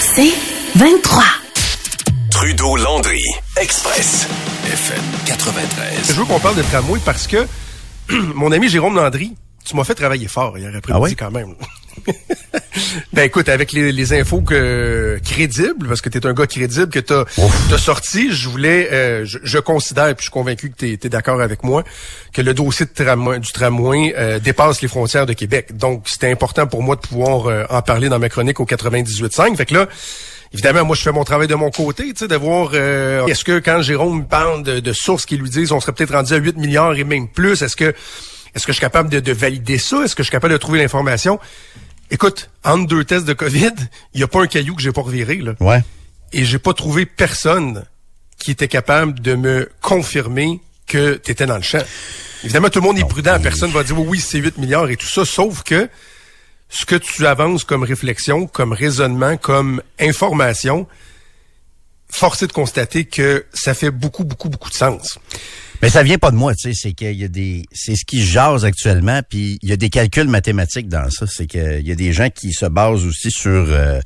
[0.00, 0.32] C'est
[0.76, 1.22] 23.
[2.30, 3.22] Trudeau-Landry,
[3.60, 4.26] Express,
[4.66, 6.08] FM 93.
[6.08, 7.46] Je veux qu'on parle de tramway parce que
[8.34, 9.34] mon ami Jérôme Landry,
[9.64, 11.14] tu m'as fait travailler fort hier après-midi Ah ouais?
[11.14, 11.54] quand même.
[13.12, 16.88] ben écoute, avec les, les infos que crédibles, parce que tu es un gars crédible
[16.88, 20.76] que tu as, sorti, je voulais, euh, je, je considère, puis je suis convaincu que
[20.76, 21.84] tu es, d'accord avec moi,
[22.32, 25.76] que le dossier de tramway, du tramway euh, dépasse les frontières de Québec.
[25.76, 29.56] Donc, c'était important pour moi de pouvoir euh, en parler dans ma chronique au 98.5.
[29.56, 29.88] Fait que là,
[30.54, 33.42] Évidemment, moi, je fais mon travail de mon côté, tu sais, de voir euh, est-ce
[33.42, 36.36] que quand Jérôme parle de, de sources qui lui disent on serait peut-être rendu à
[36.36, 37.94] 8 milliards et même plus, est-ce que
[38.54, 40.02] est-ce que je suis capable de, de valider ça?
[40.04, 41.38] Est-ce que je suis capable de trouver l'information?
[42.10, 43.72] Écoute, entre deux tests de COVID,
[44.12, 45.54] il n'y a pas un caillou que j'ai pas reviré, là.
[45.60, 45.82] Ouais.
[46.32, 47.84] Et j'ai pas trouvé personne
[48.38, 51.82] qui était capable de me confirmer que tu étais dans le champ.
[52.44, 53.38] Évidemment, tout le monde est prudent.
[53.40, 55.88] Personne va dire oui, oui, c'est 8 milliards et tout ça, sauf que
[56.68, 60.86] ce que tu avances comme réflexion, comme raisonnement, comme information,
[62.12, 65.18] force est de constater que ça fait beaucoup, beaucoup, beaucoup de sens.
[65.80, 68.04] Mais ça vient pas de moi, tu sais, c'est qu'il y a des, c'est ce
[68.04, 71.26] qui jase actuellement, puis il y a des calculs mathématiques dans ça.
[71.26, 73.98] C'est qu'il y a des gens qui se basent aussi sur euh,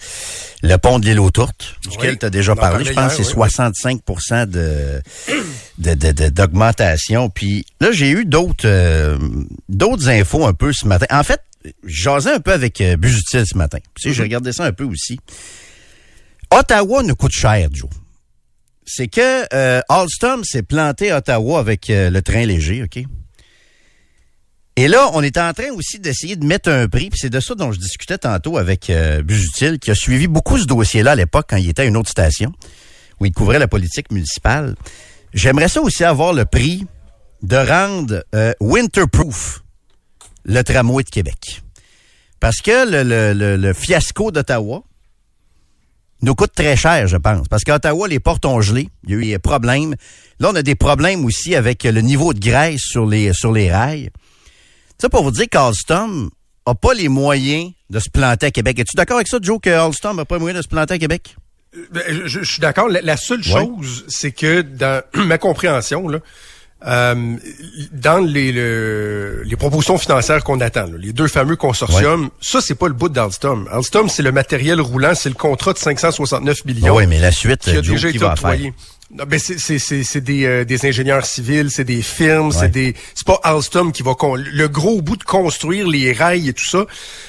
[0.62, 2.86] le pont de l'île aux Tourtes, duquel tu as déjà parlé.
[2.86, 3.50] Je pense que c'est hier, oui.
[3.50, 4.00] 65
[4.48, 5.02] de,
[5.76, 7.28] de, de- de- d'augmentation.
[7.28, 9.18] Puis là, j'ai eu d'autres, euh,
[9.68, 11.04] d'autres infos un peu ce matin.
[11.10, 11.42] En fait,
[11.84, 13.78] jasais un peu avec euh, Busutil ce matin.
[14.00, 15.20] Tu sais, j'ai regardé ça un peu aussi.
[16.50, 17.90] Ottawa nous coûte cher, Joe
[18.88, 23.00] c'est que euh, Alstom s'est planté à Ottawa avec euh, le train léger, OK?
[24.76, 27.40] Et là, on est en train aussi d'essayer de mettre un prix, puis c'est de
[27.40, 31.14] ça dont je discutais tantôt avec euh, Busutil, qui a suivi beaucoup ce dossier-là à
[31.16, 32.52] l'époque quand il était à une autre station,
[33.18, 34.76] où il couvrait la politique municipale.
[35.34, 36.86] J'aimerais ça aussi avoir le prix
[37.42, 39.64] de rendre euh, winterproof
[40.44, 41.62] le tramway de Québec.
[42.38, 44.84] Parce que le, le- le- le fiasco d'Ottawa,
[46.26, 47.48] nous coûte très cher, je pense.
[47.48, 48.88] Parce qu'à Ottawa, les portes ont gelé.
[49.04, 49.94] Il y a eu des problèmes.
[50.40, 53.70] Là, on a des problèmes aussi avec le niveau de graisse sur les, sur les
[53.72, 54.10] rails.
[54.98, 56.30] Ça, pour vous dire qu'Alstom
[56.66, 58.78] a pas les moyens de se planter à Québec.
[58.78, 60.98] Es-tu d'accord avec ça, Joe, que Alstom n'a pas les moyens de se planter à
[60.98, 61.36] Québec?
[61.92, 62.88] Ben, je, je suis d'accord.
[62.88, 63.44] La, la seule Ouais.
[63.64, 66.18] chose, c'est que dans ma compréhension, là,
[66.86, 67.36] euh,
[67.92, 72.74] dans les, le- les propositions financières qu'on attend, là, les deux fameux consortiums, ça, c'est
[72.74, 73.68] pas le bout d'Alstom.
[73.72, 76.94] Alstom, c'est le matériel roulant, c'est le contrat de 569 millions.
[76.96, 78.50] oui, mais la suite, qui a Joe, déjà qui va faire?
[79.18, 82.54] Non, ben c'est c'est des euh, des ingénieurs civils, c'est des firmes, Ouais.
[82.58, 86.48] c'est des c'est pas Alstom qui va con- le gros bout de construire les rails
[86.48, 86.84] et tout ça,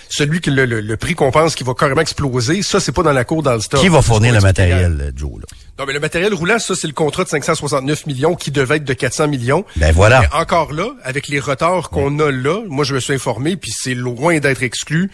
[0.09, 3.03] celui que le, le, le prix qu'on pense qui va carrément exploser, ça c'est pas
[3.03, 3.79] dans la cour d'Alstom.
[3.79, 5.39] Qui va fournir le matériel, euh, Joe?
[5.39, 5.45] Là?
[5.79, 8.83] Non, mais le matériel roulant, ça, c'est le contrat de 569 millions qui devait être
[8.83, 9.63] de 400 millions.
[9.75, 10.21] Ben voilà.
[10.21, 13.71] Mais encore là, avec les retards qu'on a là, moi, je me suis informé, puis
[13.71, 15.11] c'est loin d'être exclu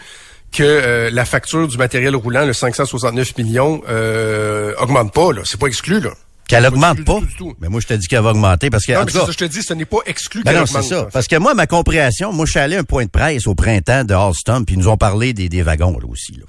[0.52, 5.42] que euh, la facture du matériel roulant, le 569 millions, euh, augmente pas, là.
[5.44, 6.10] C'est pas exclu, là.
[6.48, 7.20] Qu'elle augmente pas.
[7.20, 7.54] du tout, du tout.
[7.60, 9.20] Mais moi, je te dis qu'elle va augmenter parce que, Non, en mais tout c'est
[9.20, 10.88] cas, ça, je te dis, ce n'est pas exclu Ben qu'elle non, c'est augmente.
[10.90, 11.08] ça.
[11.12, 13.54] Parce que moi, ma compréhension, moi, je suis allé à un point de presse au
[13.54, 16.44] printemps de Alstom, puis ils nous ont parlé des, des wagons, là, aussi, là.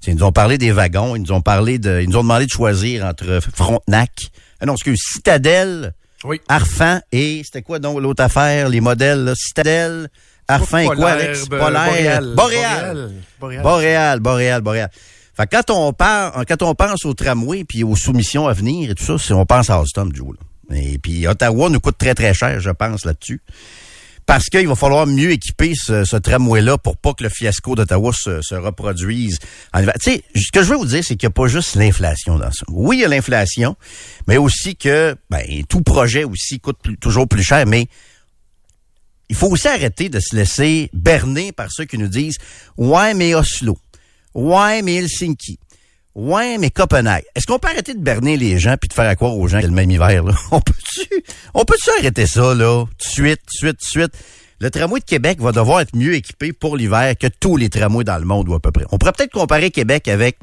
[0.00, 2.22] T'sais, Ils nous ont parlé des wagons, ils nous ont parlé de, ils nous ont
[2.22, 4.10] demandé de choisir entre Frontenac,
[4.60, 6.40] ah non, excuse, Citadelle, Oui.
[6.48, 9.34] Arfan et, c'était quoi donc l'autre affaire, les modèles, là?
[9.34, 10.08] Citadelle,
[10.46, 11.44] Arfan et quoi, Polaire, Alex?
[11.50, 12.34] euh, Boréal.
[12.36, 13.12] Boréal.
[13.40, 13.62] Boréal.
[13.62, 14.90] Boréal, Boréal, Boréal.
[15.36, 18.90] Fait que quand on parle, quand on pense au tramway puis aux soumissions à venir
[18.90, 20.28] et tout ça, on pense à Alstom, Joe.
[20.28, 20.76] Là.
[20.76, 23.42] Et puis Ottawa nous coûte très très cher, je pense là-dessus,
[24.26, 28.12] parce qu'il va falloir mieux équiper ce, ce tramway-là pour pas que le fiasco d'Ottawa
[28.12, 29.38] se, se reproduise.
[29.74, 32.38] Tu sais, ce que je veux vous dire, c'est qu'il n'y a pas juste l'inflation
[32.38, 32.64] dans ça.
[32.68, 33.76] Oui, il y a l'inflation,
[34.26, 37.86] mais aussi que ben tout projet aussi coûte toujours plus cher, mais
[39.28, 42.38] il faut aussi arrêter de se laisser berner par ceux qui nous disent
[42.76, 43.78] Ouais, mais Oslo.
[44.34, 45.58] Ouais, mais Helsinki.
[46.14, 47.24] Ouais, mais Copenhague.
[47.34, 49.58] Est-ce qu'on peut arrêter de berner les gens puis de faire à croire aux gens
[49.58, 50.34] qu'il y le même hiver, là?
[50.52, 52.84] On peut-tu, on peut-tu arrêter ça, là?
[52.84, 54.12] De suite, de suite, de suite.
[54.60, 58.04] Le tramway de Québec va devoir être mieux équipé pour l'hiver que tous les tramways
[58.04, 58.84] dans le monde ou à peu près.
[58.92, 60.38] On pourrait peut-être comparer Québec avec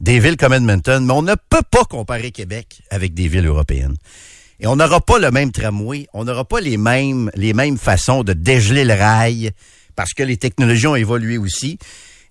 [0.00, 3.96] des villes comme Edmonton, mais on ne peut pas comparer Québec avec des villes européennes.
[4.60, 8.22] Et on n'aura pas le même tramway, on n'aura pas les mêmes, les mêmes façons
[8.22, 9.50] de dégeler le rail
[9.94, 11.78] parce que les technologies ont évolué aussi.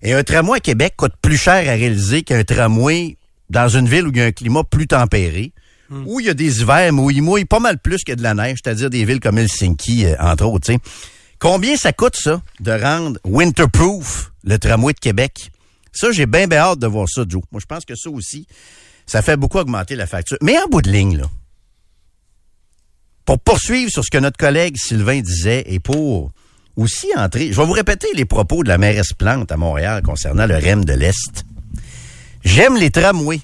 [0.02, 3.16] Et un tramway à Québec coûte plus cher à réaliser qu'un tramway
[3.50, 5.52] dans une ville où il y a un climat plus tempéré,
[5.90, 8.22] où il y a des hivers, mais où il mouille pas mal plus que de
[8.22, 10.72] la neige, c'est-à-dire des villes comme Helsinki, euh, entre autres.
[11.38, 15.50] Combien ça coûte, ça, de rendre winterproof le tramway de Québec?
[15.92, 17.42] Ça, j'ai bien, bien hâte de voir ça, Joe.
[17.52, 18.46] Moi, je pense que ça aussi,
[19.06, 20.38] ça fait beaucoup augmenter la facture.
[20.42, 21.26] Mais en bout de ligne, là,
[23.24, 26.32] pour poursuivre sur ce que notre collègue Sylvain disait et pour
[26.76, 30.56] aussi je vais vous répéter les propos de la mairesse Plante à Montréal concernant le
[30.56, 31.44] REM de l'Est.
[32.44, 33.40] J'aime les tramways.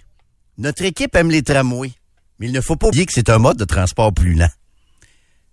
[0.58, 1.92] Notre équipe aime les tramways.
[2.38, 4.50] Mais il ne faut pas oublier que c'est un mode de transport plus lent.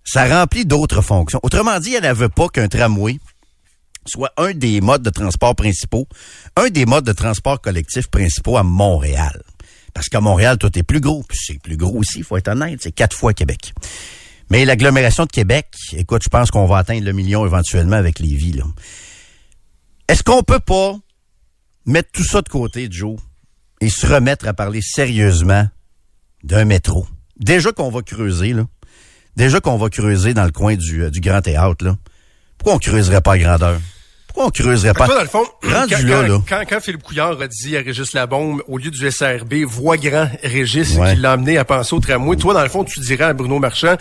[0.04, 1.40] Ça remplit d'autres fonctions.
[1.44, 3.18] Autrement dit, elle ne veut pas qu'un tramway
[4.06, 6.08] soit un des modes de transport principaux,
[6.56, 9.44] un des modes de transport collectif principaux à Montréal.
[9.94, 11.24] Parce qu'à Montréal, tout est plus gros.
[11.28, 12.80] Puis c'est plus gros aussi, il faut être honnête.
[12.82, 13.74] C'est quatre fois Québec.
[14.50, 18.36] Mais l'agglomération de Québec, écoute, je pense qu'on va atteindre le million éventuellement avec les
[18.36, 18.63] villes.
[20.07, 20.96] Est-ce qu'on peut pas
[21.86, 23.19] mettre tout ça de côté, Joe,
[23.81, 25.68] et se remettre à parler sérieusement
[26.44, 27.06] d'un métro?
[27.40, 28.66] Déjà qu'on va creuser, là.
[29.36, 31.96] Déjà qu'on va creuser dans le coin du, euh, du Grand Théâtre, là.
[32.57, 33.80] Pourquoi on creuserait pas à grandeur?
[34.28, 35.06] Pourquoi on creuserait pas?
[35.06, 36.42] toi, dans le fond, quand, là, là?
[36.48, 40.30] quand- quand Philippe Couillard a dit à Régis Labombe, au lieu du SRB, voix grand
[40.44, 41.13] Régis, Ouais.
[41.16, 43.60] qui l'a amené à penser au tramway, toi, dans le fond, tu dirais à Bruno
[43.60, 43.96] Marchand,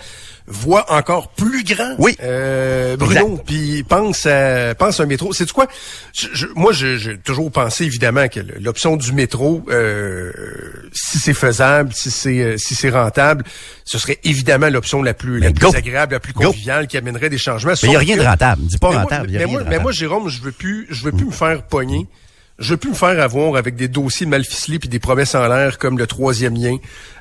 [0.51, 2.17] voix encore plus grand, Oui.
[2.23, 5.33] euh, Bruno, puis pense à, pense à un métro.
[5.33, 5.67] C'est quoi?
[6.19, 10.33] Je- je- moi, je- j'ai toujours pensé, évidemment, que l'option du métro, euh,
[10.93, 13.45] si c'est faisable, si c'est euh, si c'est rentable,
[13.85, 16.45] ce serait évidemment l'option la plus, la plus agréable, la plus Go.
[16.45, 17.73] conviviale, qui amènerait des changements.
[17.83, 18.63] Mais il n'y a rien que- de rentable.
[18.63, 19.27] Dis pas mais rentable.
[19.29, 19.95] il y a mais, rien moi, de mais moi, rentable.
[19.95, 22.07] Jérôme, je veux plus, je veux plus me faire pogner.
[22.59, 25.79] Je plus me faire avoir avec des dossiers mal ficelés puis des promesses en l'air
[25.79, 26.77] comme le troisième lien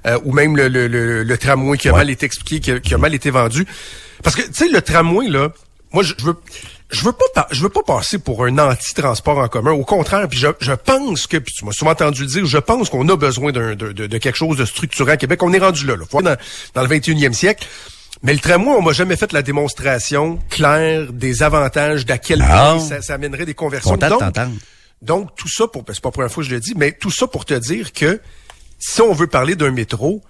[0.07, 1.99] euh, ou même le, le, le, le tramway qui a Ouais.
[1.99, 3.65] mal été expliqué, qui a, qui a mal été vendu.
[4.23, 5.49] Parce que tu sais le tramway là,
[5.93, 6.35] moi je, je veux
[6.89, 9.71] je veux pas pa- je veux pas passer pour un anti-transport en commun.
[9.71, 12.57] Au contraire, puis je, je pense que puis tu m'as souvent entendu le dire, je
[12.57, 15.43] pense qu'on a besoin d'un de, de, de quelque chose de structurant à Québec.
[15.43, 16.05] On est rendu là, là.
[16.09, 16.37] Faut dans,
[16.73, 17.67] dans le 21e siècle.
[18.23, 22.45] Mais le tramway, on m'a jamais fait la démonstration claire des avantages, d'à quel Non.
[22.47, 23.97] point ça, ça amènerait des conversions.
[23.97, 24.21] Donc.
[25.01, 27.11] Donc, tout ça pour, c'est pas la première fois que je le dis, mais tout
[27.11, 28.19] ça pour te dire que
[28.79, 30.21] si on veut parler d'un métro,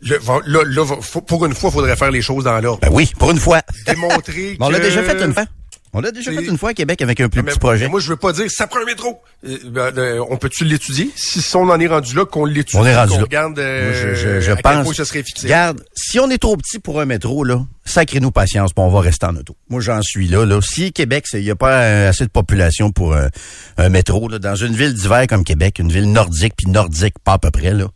[0.00, 0.84] le- va- là, là,
[1.26, 2.80] pour une fois, il faudrait faire les choses dans l'ordre.
[2.80, 3.62] Ben oui, pour une fois.
[3.86, 5.44] Démontrer Mais on l'a déjà fait une fois.
[5.96, 7.84] On l'a déjà fait une fois à Québec avec un plus Mais- petit projet.
[7.84, 9.20] mais moi, je veux pas dire ça prend un métro.
[9.46, 11.08] Euh, ben, euh, on peut-tu l'étudier?
[11.14, 13.20] Si, si on en est rendu là, qu'on l'étudie, On est rendu là.
[13.22, 14.84] regarde euh, je, je, je à quel pense.
[14.84, 15.44] point ça serait efficace.
[15.44, 19.00] Regarde, si on est trop petit pour un métro, là, sacrez-nous patience, puis on va
[19.00, 19.56] rester en auto.
[19.70, 20.44] Moi, j'en suis là.
[20.44, 20.60] là.
[20.60, 23.28] Si Québec, il n'y a pas euh, assez de population pour un,
[23.76, 27.34] un métro, là, dans une ville d'hiver comme Québec, une ville nordique, puis nordique pas
[27.34, 27.86] à peu près, là,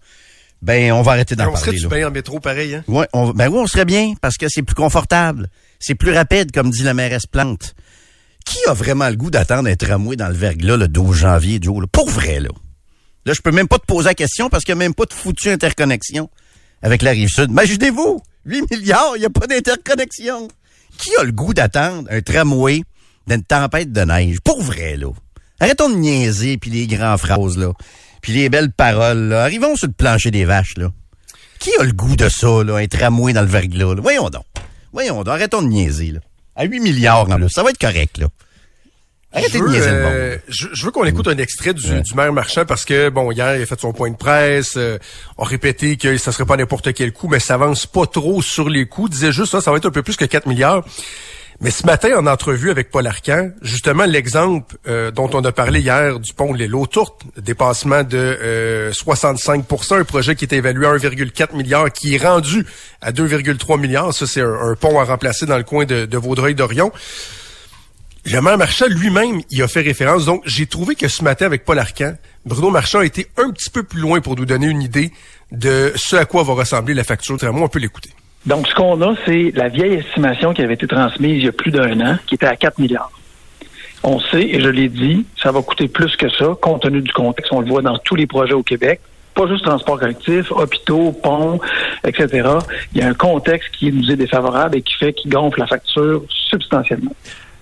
[0.62, 1.64] ben, on va arrêter d'en on parler.
[1.66, 1.96] serait-tu là.
[1.96, 2.84] bien en métro pareil, hein?
[2.88, 5.48] Ouais, on, ben oui, on serait bien, parce que c'est plus confortable.
[5.80, 7.74] C'est plus rapide, comme dit la mairesse Plante.
[8.48, 11.84] Qui a vraiment le goût d'attendre un tramway dans le verglas le 12 janvier, Joe?
[11.92, 12.48] Pour vrai, là.
[13.26, 15.04] Là, je peux même pas te poser la question parce qu'il n'y a même pas
[15.04, 16.30] de foutue interconnexion
[16.80, 17.50] avec la rive sud.
[17.50, 20.48] Imaginez-vous, 8 milliards, il n'y a pas d'interconnexion.
[20.96, 22.84] Qui a le goût d'attendre un tramway
[23.26, 24.38] d'une tempête de neige?
[24.42, 25.08] Pour vrai, là.
[25.60, 27.74] Arrêtons de niaiser, puis les grands phrases, là.
[28.22, 29.42] Puis les belles paroles, là.
[29.42, 30.90] Arrivons sur le plancher des vaches, là.
[31.58, 34.00] Qui a le goût de ça, là, un tramway dans le verglas, là?
[34.00, 34.46] Voyons donc.
[34.94, 36.20] Voyons donc, arrêtons de niaiser, là.
[36.58, 38.26] À 8 milliards, ça va être correct, là.
[39.32, 42.64] Arrêtez Je veux, euh, je, je veux qu'on écoute un extrait du, du maire Marchand
[42.64, 44.98] parce que, bon, hier, il a fait son point de presse, euh,
[45.36, 48.70] on répétait que ça serait pas n'importe quel coup, mais ça avance pas trop sur
[48.70, 49.10] les coups.
[49.10, 50.82] Il disait juste ça, ça va être un peu plus que 4 milliards.
[51.60, 55.80] Mais ce matin, en entrevue avec Paul Arcan, justement, l'exemple euh, dont on a parlé
[55.80, 60.86] hier du pont de l'île Tourte, dépassement de euh, 65% un projet qui était évalué
[60.86, 62.64] à 1,4 milliard, qui est rendu
[63.00, 64.14] à 2,3 milliards.
[64.14, 66.92] Ça, c'est un, pont à remplacer dans le coin de, de Vaudreuil-Dorion.
[68.24, 70.26] Le maire Marchand lui-même y a fait référence.
[70.26, 72.14] Donc, j'ai trouvé que ce matin, avec Paul Arcan,
[72.46, 75.10] Bruno Marchand a été un petit peu plus loin pour nous donner une idée
[75.50, 77.62] de ce à quoi va ressembler la facture tramway.
[77.62, 78.10] On peut l'écouter.
[78.46, 81.52] Donc, ce qu'on a, c'est la vieille estimation qui avait été transmise il y a
[81.52, 83.10] plus d'un an, qui était à 4 milliards.
[84.04, 87.12] On sait, et je l'ai dit, ça va coûter plus que ça, compte tenu du
[87.12, 87.52] contexte.
[87.52, 89.00] On le voit dans tous les projets au Québec.
[89.34, 91.60] Pas juste transport collectif, hôpitaux, ponts,
[92.04, 92.48] etc.
[92.92, 95.66] Il y a un contexte qui nous est défavorable et qui fait qu'il gonfle la
[95.66, 97.14] facture substantiellement.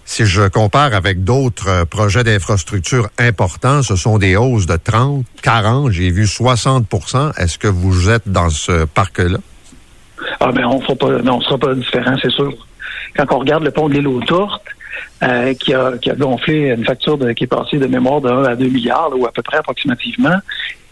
[0.04, 5.26] Si je compare avec d'autres euh, projets d'infrastructure importants, ce sont des hausses de 30,
[5.42, 9.38] 40, j'ai vu 60% Est-ce que vous êtes dans ce parc-là?
[10.40, 10.80] Ah ben on
[11.22, 12.52] non, on sera pas différent, c'est sûr.
[13.16, 14.62] Quand on regarde le pont de l'île aux Tourtes,
[15.22, 18.66] euh, qui, a, gonflé une facture qui est passée de mémoire de 1 à 2
[18.66, 20.36] milliards, ou à peu près approximativement,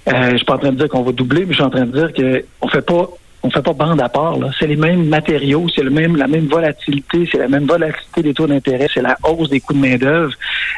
[0.08, 1.70] euh, je suis pas en train de dire qu'on va doubler, mais je suis en
[1.70, 3.08] train de dire que on fait pas
[3.42, 4.38] on fait pas bande à part.
[4.58, 8.32] C'est les mêmes matériaux, c'est le même la même volatilité, c'est la même volatilité des
[8.32, 10.32] taux d'intérêt, c'est la hausse des coûts de main d'œuvre.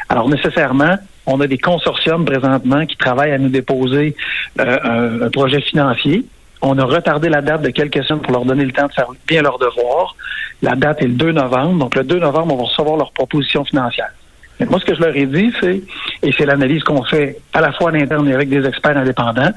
[0.09, 0.97] Alors nécessairement,
[1.29, 4.15] On a des consortiums présentement qui travaillent à nous déposer
[4.59, 6.25] euh, un projet financier.
[6.61, 9.07] On a retardé la date de quelques semaines pour leur donner le temps de faire
[9.27, 10.15] bien leur devoir.
[10.61, 11.77] La date est le 2 novembre.
[11.77, 14.09] Donc, le 2 novembre, on va recevoir leur proposition financière.
[14.59, 15.81] Mais moi, ce que je leur ai dit, c'est,
[16.23, 19.51] et c'est l'analyse qu'on fait à la fois à l'interne et avec des experts indépendants,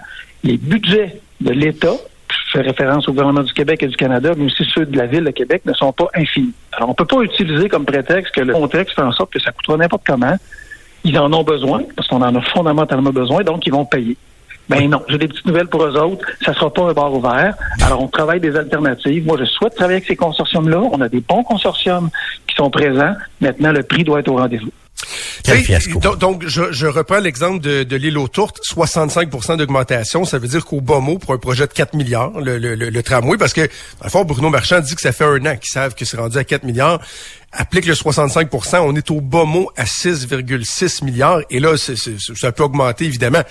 [0.44, 1.94] les budgets de l'État,
[2.28, 5.06] je fais référence au gouvernement du Québec et du Canada, mais aussi ceux de la
[5.06, 6.52] Ville de Québec, ne sont pas infinis.
[6.72, 9.52] Alors, on peut pas utiliser comme prétexte que le contexte fait en sorte que ça
[9.52, 10.36] coûtera n'importe comment.
[11.04, 14.18] Ils en ont besoin, parce qu'on en a fondamentalement besoin, donc ils vont payer.
[14.70, 16.24] Ben non, j'ai des petites nouvelles pour eux autres.
[16.44, 17.54] Ça sera pas un bar ouvert.
[17.82, 19.26] Alors, on travaille des alternatives.
[19.26, 20.78] Moi, je souhaite travailler avec ces consortiums-là.
[20.92, 22.08] On a des bons consortiums
[22.46, 23.14] qui sont présents.
[23.40, 24.70] Maintenant, le prix doit être au rendez-vous.
[26.00, 30.24] Donc, donc, je, je reprends l'exemple de, de l'île aux Tourtes, 65% d'augmentation.
[30.24, 32.90] Ça veut dire qu'au bas mot, pour un projet de 4 milliards, le, le, le,
[32.90, 35.56] le tramway, parce que, dans le fond, Bruno Marchand dit que ça fait un an
[35.56, 37.00] qu'ils savent que c'est rendu à 4 milliards.
[37.52, 41.40] Applique le 65% on est au bas mot à 6,6 milliards.
[41.50, 43.42] Et là, ça peut augmenter, évidemment.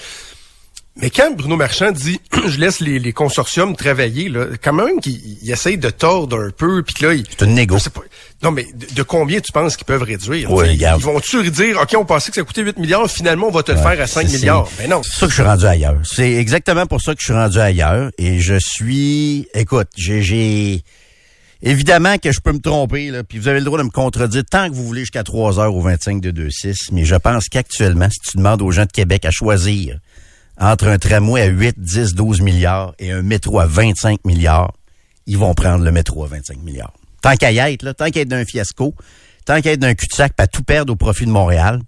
[1.01, 5.17] Mais quand Bruno Marchand dit je laisse les, les consortiums travailler, là, quand même qu'il
[5.41, 7.77] il essaye de tordre un peu, puis que là, il, C'est une négo.
[7.93, 8.01] pas.
[8.43, 10.49] Non, mais de, de combien tu penses qu'ils peuvent réduire?
[10.49, 10.99] Regarde.
[11.01, 13.71] ils vont-tu dire OK, on pensait que ça coûtait 8 milliards, finalement on va te
[13.71, 14.67] le faire à 5 C'est- milliards.
[14.79, 15.01] Mais non.
[15.03, 15.99] C'est ça que je suis rendu ailleurs.
[16.03, 18.11] C'est exactement pour ça que je suis rendu ailleurs.
[18.17, 20.83] Et je suis, écoute, j'ai, j'ai-
[21.61, 24.43] évidemment que je peux me tromper, là, puis vous avez le droit de me contredire
[24.49, 26.89] tant que vous voulez jusqu'à 3 heures au 25 de 2-6.
[26.91, 29.97] Mais je pense qu'actuellement, si tu demandes aux gens de Québec à choisir
[30.59, 34.73] entre un tramway à 8, 10, 12 milliards et un métro à 25 milliards,
[35.25, 36.93] ils vont prendre le métro à 25 milliards.
[37.21, 38.93] Tant qu'à y être, là, tant qu'à être d'un fiasco,
[39.45, 41.79] tant qu'à être d'un cul-de-sac, pas tout perdre au profit de Montréal,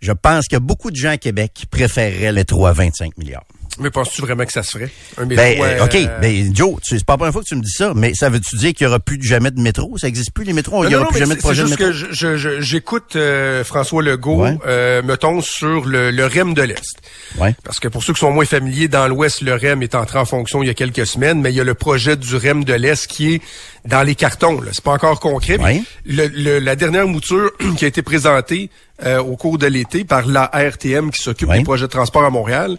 [0.00, 3.46] je pense a beaucoup de gens à Québec préféreraient le métro à 25 milliards.
[3.78, 4.90] Mais penses-tu vraiment que ça se ferait?
[5.18, 7.48] Un métro, Ben, euh, euh, OK, ben, Joe, tu- c'est pas la première fois que
[7.48, 9.98] tu me dis ça, mais ça veut-tu dire qu'il y aura plus jamais de métro?
[9.98, 10.84] Ça existe plus, les métros?
[10.84, 11.92] Il y Non, aura non, plus mais jamais de c'est- projet c'est de juste métro?
[11.92, 14.56] que je- je- je- j'écoute euh, François Legault, Ouais.
[14.66, 16.96] euh, mettons, sur le, le REM de l'Est.
[17.38, 17.54] Ouais.
[17.64, 20.24] Parce que pour ceux qui sont moins familiers, dans l'Ouest, le REM est entré en
[20.24, 22.72] fonction il y a quelques semaines, mais il y a le projet du REM de
[22.74, 23.42] l'Est qui est
[23.84, 24.60] dans les cartons.
[24.72, 25.58] C'est pas encore concret.
[25.60, 25.82] Ouais.
[26.06, 28.70] Le- le- la dernière mouture qui a été présentée
[29.04, 32.30] euh, au cours de l'été par la RTM qui s'occupe des projets de transport à
[32.30, 32.78] Montréal,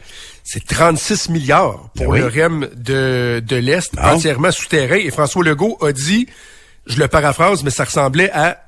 [0.50, 2.20] c'est 36 milliards pour Ben oui.
[2.20, 4.02] le REM de, de l'Est, Bon.
[4.02, 4.96] entièrement souterrain.
[4.96, 6.28] Et François Legault a dit,
[6.86, 8.64] je le paraphrase, mais ça ressemblait à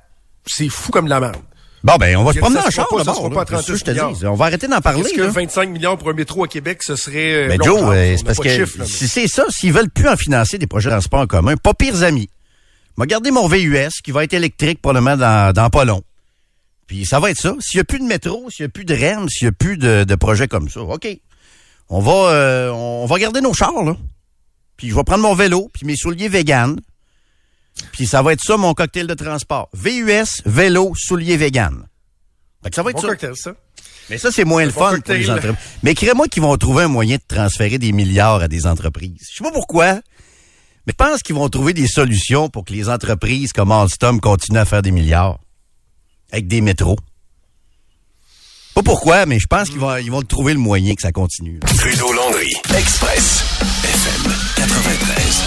[0.46, 1.38] c'est fou comme de la merde.
[1.82, 3.04] Bon, ben, on va se promener en char, là.
[3.06, 4.26] que je te 36 dis.
[4.26, 5.30] On va arrêter d'en parler, Est-ce que là.
[5.30, 7.34] 25 millions pour un métro à Québec, ce serait...
[7.34, 9.90] euh, Mais long Joe, euh, c'est parce que chiffre, là, si c'est ça, s'ils veulent
[9.90, 12.30] plus en financer des projets de transport en commun, pas pires amis.
[12.98, 16.02] M'a gardé mon VUS qui va être électrique probablement dans, dans pas long.
[16.88, 17.56] Puis ça va être ça.
[17.62, 19.54] S'il y a plus de métro, s'il y a plus de REM, s'il y a
[19.54, 21.08] plus de, de projets comme ça, OK.
[21.90, 23.96] On va euh, on va garder nos chars, là.
[24.78, 26.80] Puis je vais prendre mon vélo, puis mes souliers vegan.
[27.94, 29.70] Puis ça va être ça mon cocktail de transport.
[29.74, 31.86] VUS, vélo, souliers vegan.
[32.64, 33.08] Fait que ça va être Bon ça.
[33.10, 33.54] cocktail, ça.
[34.10, 35.56] Mais ça, c'est moins le fun pour les entreprises.
[35.84, 39.28] Mais crée-moi qu'ils vont trouver un moyen de transférer des milliards à des entreprises.
[39.32, 39.94] Je sais pas pourquoi,
[40.86, 44.60] mais je pense qu'ils vont trouver des solutions pour que les entreprises comme Alstom continuent
[44.60, 45.40] à faire des milliards.
[46.32, 46.98] Avec des métros.
[48.76, 51.60] Pas pourquoi, mais je pense qu'ils vont, ils vont trouver le moyen que ça continue.
[51.60, 53.44] Trudeau-Landry, Express,
[53.84, 55.44] FM 93.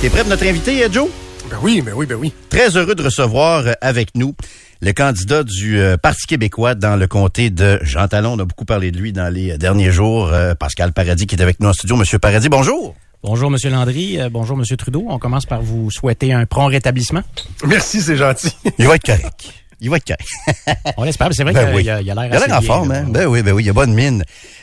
[0.00, 1.08] T'es prêt pour notre invité, euh, Joe?
[1.50, 2.32] Ben oui, ben oui, ben oui.
[2.48, 4.34] Très heureux de recevoir euh, avec nous
[4.80, 8.32] le candidat du euh, Parti québécois dans le comté de Jean Talon.
[8.34, 10.32] On a beaucoup parlé de lui dans les derniers jours.
[10.58, 11.96] Pascal Paradis qui est avec nous en studio.
[11.96, 12.94] Monsieur Paradis, bonjour.
[13.24, 14.20] Bonjour, Monsieur Landry.
[14.20, 15.04] Euh, bonjour, Monsieur Trudeau.
[15.08, 17.22] On commence par vous souhaiter un prompt rétablissement.
[17.64, 18.50] Merci, c'est gentil.
[18.78, 19.54] Il va être correct.
[19.84, 20.78] Il va être correct.
[20.96, 21.28] On l'espère.
[21.28, 21.82] mais C'est vrai Ben qu'il oui.
[21.84, 23.04] y a l'air Il a l'air en forme, hein?
[23.08, 24.22] Ben oui, ben oui, il a bonne mine.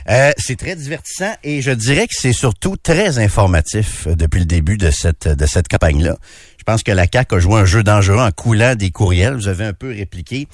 [0.10, 4.46] Euh, c'est très divertissant et je dirais que c'est surtout très informatif euh, depuis le
[4.46, 6.16] début de cette de cette campagne-là.
[6.58, 9.34] Je pense que la CAQ a joué un jeu dangereux en coulant des courriels.
[9.36, 10.48] Vous avez un peu répliqué.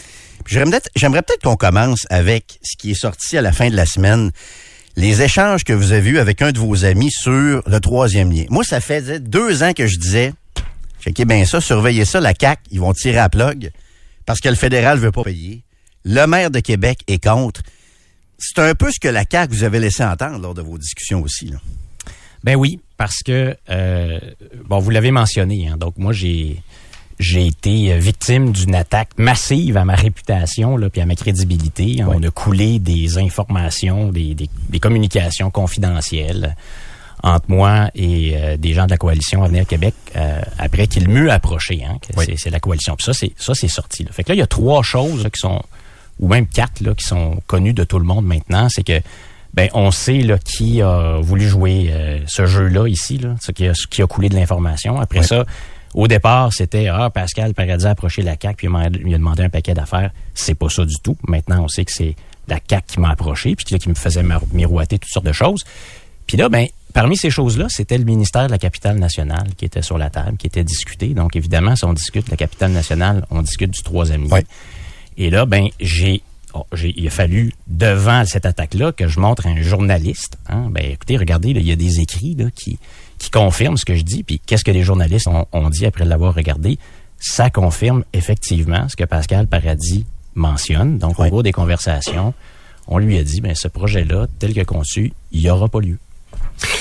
[0.44, 3.86] Puis J'aimerais peut-être qu'on commence avec ce qui est sorti à la fin de la
[3.86, 4.32] semaine.
[4.96, 8.46] Les échanges que vous avez eus avec un de vos amis sur le troisième lien.
[8.50, 10.34] Moi, ça faisait deux ans que je disais,
[11.04, 13.72] checkez bien ça, surveillez ça, la CAQ, ils vont tirer à plug
[14.26, 15.64] parce que le fédéral veut pas payer.
[16.04, 17.62] Le maire de Québec est contre.
[18.38, 21.22] C'est un peu ce que la CAQ vous avait laissé entendre lors de vos discussions
[21.22, 21.48] aussi.
[21.48, 21.58] Là.
[22.44, 24.20] Ben oui, parce que euh,
[24.66, 25.68] bon, vous l'avez mentionné.
[25.68, 26.62] Hein, donc moi, j'ai
[27.18, 31.98] j'ai été euh, victime d'une attaque massive à ma réputation là, puis à ma crédibilité.
[32.06, 36.56] On a coulé des informations, des, des, des communications confidentielles
[37.26, 41.30] entre moi et euh, des gens de la coalition Avenir Québec euh, après qu'il m'eût
[41.32, 41.84] approché.
[41.84, 42.26] Hein, Oui.
[42.28, 42.96] c'est, c'est la coalition.
[42.96, 44.04] Puis ça, c'est ça, c'est sorti.
[44.04, 44.12] Là.
[44.14, 45.62] Fait que là, il y a trois choses là, qui sont,
[46.20, 48.68] ou même quatre là, qui sont connues de tout le monde maintenant.
[48.70, 49.02] C'est que
[49.56, 53.68] ben on sait là, qui a voulu jouer euh, ce jeu-là ici, là, ce qui
[53.68, 55.00] a, ce qui a coulé de l'information.
[55.00, 55.26] Après Oui.
[55.26, 55.46] ça,
[55.96, 59.50] Au départ, c'était ah Pascal Paradis a approché la CAC puis il a demandé un
[59.50, 60.12] paquet d'affaires.
[60.36, 61.18] C'est pas ça du tout.
[61.28, 62.16] Maintenant, on sait que c'est
[62.48, 65.64] la CAC qui m'a approché puis là, qui me faisait miroiter toutes sortes de choses.
[66.28, 69.82] Puis là, ben parmi ces choses-là, c'était le ministère de la capitale nationale qui était
[69.84, 71.10] sur la table, qui était discuté.
[71.10, 74.30] Donc évidemment, si on discute de la capitale nationale, on discute du troisième lien.
[74.32, 74.46] Ouais.
[75.18, 76.24] Et là, ben j'ai
[76.54, 80.38] oh, j'ai- il a fallu, devant cette attaque-là, que je montre à un journaliste.
[80.48, 82.80] Hein, ben, écoutez, regardez, là, il y a des écrits là, qui,
[83.20, 84.24] qui confirment ce que je dis.
[84.24, 86.80] Puis qu'est-ce que les journalistes ont, ont dit après l'avoir regardé?
[87.20, 90.98] Ça confirme effectivement ce que Pascal Paradis mentionne.
[90.98, 92.34] Donc, au cours des conversations,
[92.88, 95.98] on lui a dit, ben, ce projet-là, tel que conçu, il n'y aura pas lieu.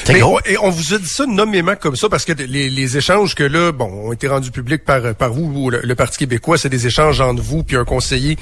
[0.09, 2.97] Mais on, et on vous a dit ça nommément comme ça parce que les, les
[2.97, 6.19] échanges que là, bon, ont été rendus publics par par vous, ou le, le Parti
[6.19, 8.37] québécois, c'est des échanges entre vous puis un conseiller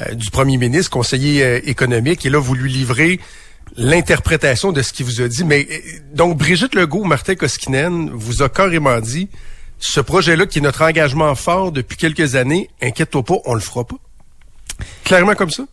[0.00, 3.20] euh, du premier ministre, conseiller euh, économique, et là vous lui livrez
[3.76, 5.44] l'interprétation de ce qu'il vous a dit.
[5.44, 5.76] Mais euh,
[6.14, 9.28] donc Brigitte Legault, Martin Koskinen vous a carrément dit
[9.78, 13.84] ce projet-là qui est notre engagement fort depuis quelques années, inquiète-toi pas, on le fera
[13.84, 13.96] pas.
[15.04, 15.64] Clairement comme ça.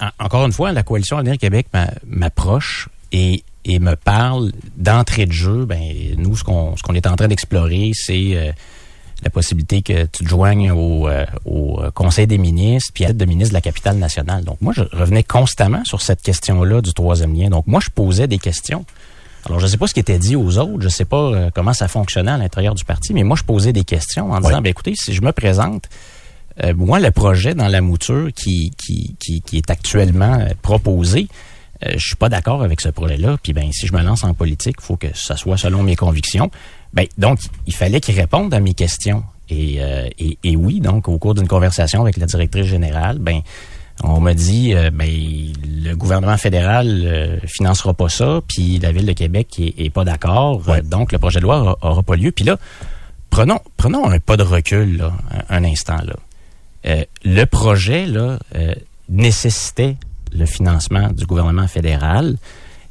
[0.00, 5.26] en- encore une fois, la coalition Avenir Québec m'a- m'approche et, et me parle d'entrée
[5.26, 5.64] de jeu.
[5.64, 5.80] Ben,
[6.18, 8.52] nous, ce qu'on ce qu'on est en train d'explorer, c'est euh,
[9.22, 13.16] la possibilité que tu te joignes au, euh, au Conseil des ministres, puis à être
[13.16, 14.44] de ministre de la capitale nationale.
[14.44, 17.48] Donc, moi, je revenais constamment sur cette question-là du troisième lien.
[17.48, 18.84] Donc, moi, je posais des questions.
[19.46, 21.16] Alors, je ne sais pas ce qui était dit aux autres, je ne sais pas
[21.16, 24.40] euh, comment ça fonctionnait à l'intérieur du parti, mais moi, je posais des questions en
[24.40, 25.88] disant, ben, écoutez, si je me présente,
[26.62, 31.28] euh, moi, le projet dans la mouture qui, qui, qui, qui est actuellement euh, proposé,
[31.84, 33.36] euh, je suis pas d'accord avec ce projet-là.
[33.42, 35.96] Puis ben, si je me lance en politique, il faut que ça soit selon mes
[35.96, 36.50] convictions.
[36.92, 39.24] Ben, donc, il fallait qu'il réponde à mes questions.
[39.50, 43.40] Et, euh, et, et oui, donc, au cours d'une conversation avec la directrice générale, ben,
[44.02, 49.06] on m'a dit, euh, ben, le gouvernement fédéral euh, financera pas ça, puis la ville
[49.06, 52.16] de Québec est, est pas d'accord, euh, donc le projet de loi aura, aura pas
[52.16, 52.32] lieu.
[52.32, 52.58] Puis là,
[53.30, 55.12] prenons, prenons un pas de recul, là,
[55.48, 56.14] un, un instant là.
[57.24, 58.38] Le projet là
[59.08, 59.96] nécessitait
[60.34, 62.36] le financement du gouvernement fédéral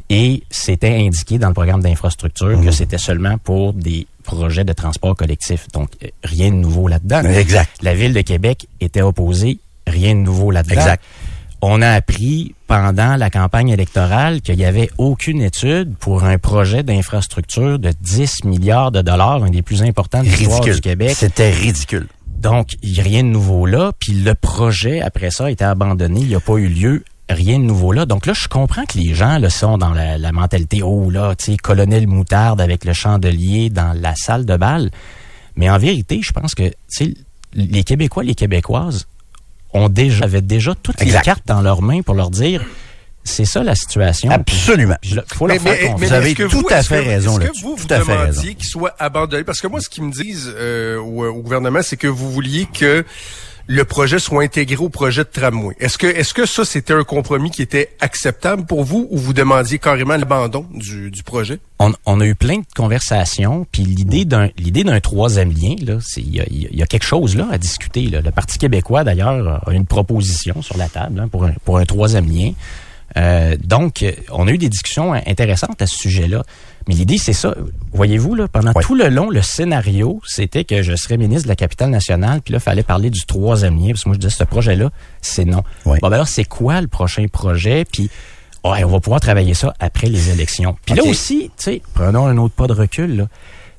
[0.10, 5.16] et c'était indiqué dans le programme d'infrastructure que c'était seulement pour des projets de transport
[5.16, 5.68] collectif.
[5.74, 7.24] Donc euh, rien de nouveau là-dedans.
[7.24, 7.72] Exact.
[7.82, 10.76] La ville de Québec était opposée, rien de nouveau là-dedans.
[10.76, 11.04] Exact.
[11.62, 16.84] On a appris pendant la campagne électorale qu'il n'y avait aucune étude pour un projet
[16.84, 21.16] d'infrastructure de 10 milliards de dollars, un des plus importants de l'histoire du Québec.
[21.16, 22.08] C'était ridicule.
[22.28, 23.94] Donc, il n'y a rien de nouveau là.
[23.98, 26.20] Puis le projet, après ça, a été abandonné.
[26.20, 27.06] Il n'y a pas eu lieu.
[27.30, 28.06] Rien de nouveau là.
[28.06, 31.36] Donc là, je comprends que les gens là, sont dans la, la mentalité, oh là,
[31.36, 34.92] tu sais, colonel moutarde avec le chandelier dans la salle de bal.
[35.56, 37.14] Mais en vérité, je pense que, tu sais,
[37.54, 39.08] les Québécois, les Québécoises
[39.74, 41.20] ont déjà, avaient déjà toutes Exact.
[41.20, 42.64] les cartes dans leurs mains pour leur dire,
[43.24, 44.30] c'est ça la situation.
[44.30, 44.96] Absolument.
[45.02, 46.02] Puis je- faut leur faire confiance.
[46.02, 47.64] Vous avez tout à fait que- raison Est-ce que là-dessus.
[47.64, 48.32] vous, vous Tout à fait raison.
[48.32, 49.44] demandiez qu'il soit abandonné?
[49.46, 52.66] Parce que moi, ce qu'ils me disent euh, au, au gouvernement, c'est que vous vouliez
[52.66, 53.06] que
[53.68, 55.76] le projet soit intégré au projet de tramway.
[55.80, 59.34] Est-ce que, est-ce que ça, c'était un compromis qui était acceptable pour vous ou vous
[59.34, 61.60] demandiez carrément l'abandon du, du projet?
[61.80, 65.98] on, on a eu plein de conversations, puis l'idée d'un l'idée d'un troisième lien, là,
[66.02, 68.08] c'est il y y a quelque chose là à discuter.
[68.08, 68.22] Là.
[68.22, 71.86] Le Parti québécois d'ailleurs a une proposition sur la table hein, pour un pour un
[71.86, 72.52] troisième lien.
[73.16, 76.44] Euh, donc, on a eu des discussions intéressantes à ce sujet-là.
[76.88, 77.56] Mais l'idée, c'est ça.
[77.94, 81.56] Voyez-vous, là, pendant tout le long, le scénario, c'était que je serais ministre de la
[81.56, 84.36] capitale nationale, puis là, il fallait parler du troisième lien, parce que moi, je disais,
[84.38, 84.92] ce projet-là,
[85.22, 85.64] c'est non.
[85.86, 86.00] Ouais.
[86.02, 87.86] Bon, ben alors, c'est quoi le prochain projet?
[87.86, 88.10] Puis,
[88.66, 90.76] ouais, on va pouvoir travailler ça après les élections.
[90.86, 93.28] Puis là aussi, tu sais, prenons un autre pas de recul, là.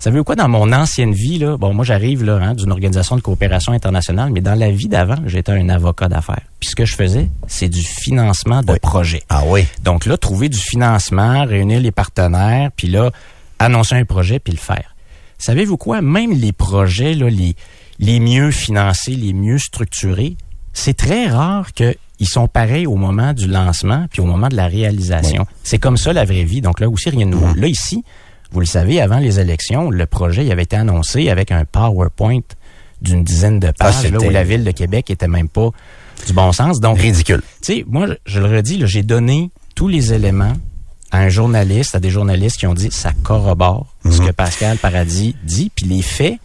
[0.04, 3.22] Savez-vous quoi, dans mon ancienne vie, là, bon, moi, j'arrive là, hein, d'une organisation de
[3.22, 6.42] coopération internationale, mais dans la vie d'avant, j'étais un avocat d'affaires.
[6.60, 8.78] Puis ce que je faisais, c'est du financement de Oui.
[8.82, 9.22] projets.
[9.30, 9.64] Ah oui.
[9.82, 13.12] Donc là, trouver du financement, réunir les partenaires, puis là,
[13.58, 14.94] annoncer un projet, puis le faire.
[15.38, 16.02] Savez-vous quoi?
[16.02, 17.56] Même les projets, là, les,
[17.98, 20.36] les mieux financés, les mieux structurés,
[20.74, 21.96] c'est très rare qu'ils
[22.28, 25.46] sont pareils au moment du lancement puis au moment de la réalisation.
[25.62, 26.60] C'est comme ça la vraie vie.
[26.60, 27.54] Donc là aussi, rien de nouveau.
[27.54, 28.04] Là, ici,
[28.54, 32.40] vous le savez, avant les élections, le projet il avait été annoncé avec un PowerPoint
[33.02, 35.68] d'une dizaine de pages, là, c'était- où la ville de Québec était même pas
[36.26, 36.80] du bon sens.
[36.80, 37.42] Donc, Ridicule.
[37.60, 40.54] tu sais, moi, je- le redis, là, j'ai donné tous les éléments
[41.10, 44.26] à un journaliste, à des journalistes qui ont dit ça corrobore ce Mhm.
[44.28, 46.38] que Pascal Paradis dit, puis les faits,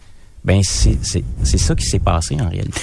[0.44, 2.80] ben c'est c'est c'est ça qui s'est passé en réalité.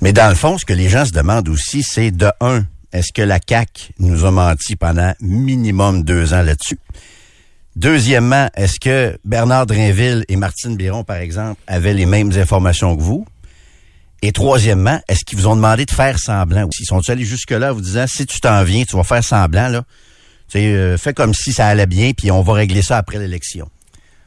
[0.00, 3.12] Mais dans le fond, ce que les gens se demandent aussi, c'est de un, est-ce
[3.12, 6.78] que la CAC nous a menti pendant minimum deux ans là-dessus?
[7.76, 13.02] Deuxièmement, est-ce que Bernard Drinville et Martine Biron, par exemple, avaient les mêmes informations que
[13.02, 13.26] vous?
[14.22, 16.82] Et troisièmement, est-ce qu'ils vous ont demandé de faire semblant aussi?
[16.82, 19.68] Ils sont allés jusque-là en vous disant, si tu t'en viens, tu vas faire semblant,
[19.68, 19.84] là.
[20.48, 23.18] Tu sais, euh, fais comme si ça allait bien, puis on va régler ça après
[23.18, 23.70] l'élection.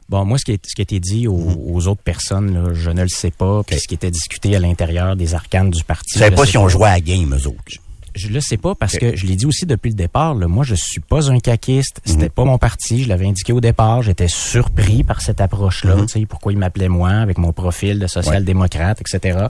[0.10, 2.74] Bon, moi, ce qui, est, ce qui a été dit aux, aux autres personnes, là,
[2.74, 3.62] je ne le sais pas.
[3.64, 6.14] Puis ce qui était discuté à l'intérieur des arcanes du parti.
[6.14, 7.80] Tu savais je pas si on jouait à la game, eux autres.
[8.16, 10.36] Je le sais pas parce que je l'ai dit aussi depuis le départ.
[10.36, 12.00] Là, moi, je suis pas un caquiste.
[12.06, 13.04] C'était pas mon parti.
[13.04, 14.02] Je l'avais indiqué au départ.
[14.04, 15.96] J'étais surpris par cette approche-là.
[16.02, 19.48] Tu sais, pourquoi il m'appelait moi avec mon profil de social-démocrate, etc.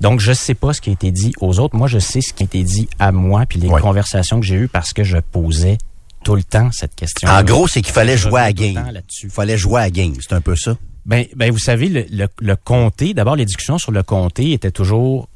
[0.00, 1.76] Donc, je sais pas ce qui a été dit aux autres.
[1.76, 3.80] Moi, je sais ce qui a été dit à moi puis les Ouais.
[3.80, 5.78] conversations que j'ai eues parce que je posais
[6.24, 7.28] tout le temps cette question.
[7.28, 8.92] En gros, c'est qu'il fallait Je jouer à game.
[9.22, 10.14] Il fallait jouer à game.
[10.20, 10.76] C'est un peu ça.
[11.06, 14.70] Ben, ben, vous savez, le, le, le comté, d'abord, les discussions sur le comté étaient
[14.70, 15.28] toujours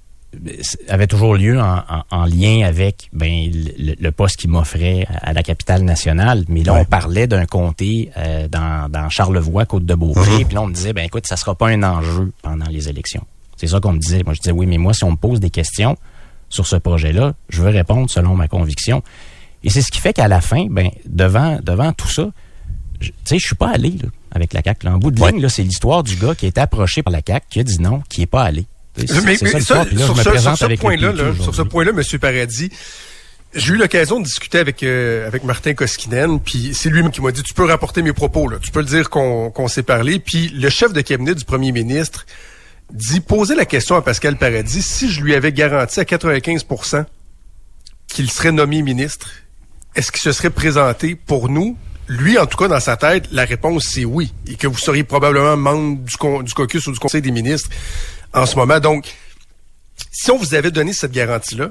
[0.88, 5.32] avaient toujours lieu en, en- en lien avec ben, le, le poste qu'il m'offrait à
[5.32, 6.44] la capitale nationale.
[6.48, 6.80] Mais là, Ouais.
[6.80, 10.38] on parlait d'un comté euh, dans, dans Charlevoix, Côte-de-Beaupré.
[10.38, 10.44] Mhm.
[10.46, 13.24] Puis là, on me disait, ben écoute, ça sera pas un enjeu pendant les élections.
[13.56, 14.22] C'est ça qu'on me disait.
[14.24, 15.96] Moi, je disais, oui, mais moi, si on me pose des questions
[16.48, 19.02] sur ce projet-là, je veux répondre selon ma conviction.
[19.62, 22.28] Et c'est ce qui fait qu'à la fin, ben, devant, devant tout ça,
[23.00, 24.86] tu sais, je suis pas allé là, avec la CAQ.
[24.86, 24.94] Là.
[24.94, 25.32] En bout de Ouais.
[25.32, 27.80] ligne, c'est l'histoire du gars qui a été approché par la CAQ, qui a dit
[27.80, 28.66] non, qui est pas allé.
[28.96, 29.06] Mais,
[29.60, 32.70] ça sur ce, point-là, sur ce point-là, Monsieur Paradis,
[33.54, 37.32] j'ai eu l'occasion de discuter avec euh, avec Martin Koskinen, puis c'est lui qui m'a
[37.32, 40.18] dit tu peux rapporter mes propos là, tu peux le dire qu'on qu'on s'est parlé,
[40.18, 42.26] puis le chef de cabinet du premier ministre
[42.92, 47.04] dit poser la question à Pascal Paradis si je lui avais garanti à 95%
[48.08, 49.30] qu'il serait nommé ministre,
[49.96, 51.76] est-ce qu'il se serait présenté pour nous?
[52.06, 54.32] Lui, en tout cas, dans sa tête, la réponse, c'est oui.
[54.46, 57.70] Et que vous seriez probablement membre du, con- du caucus ou du Conseil des ministres
[58.34, 58.80] en ce moment.
[58.80, 59.14] Donc,
[60.10, 61.70] si on vous avait donné cette garantie-là,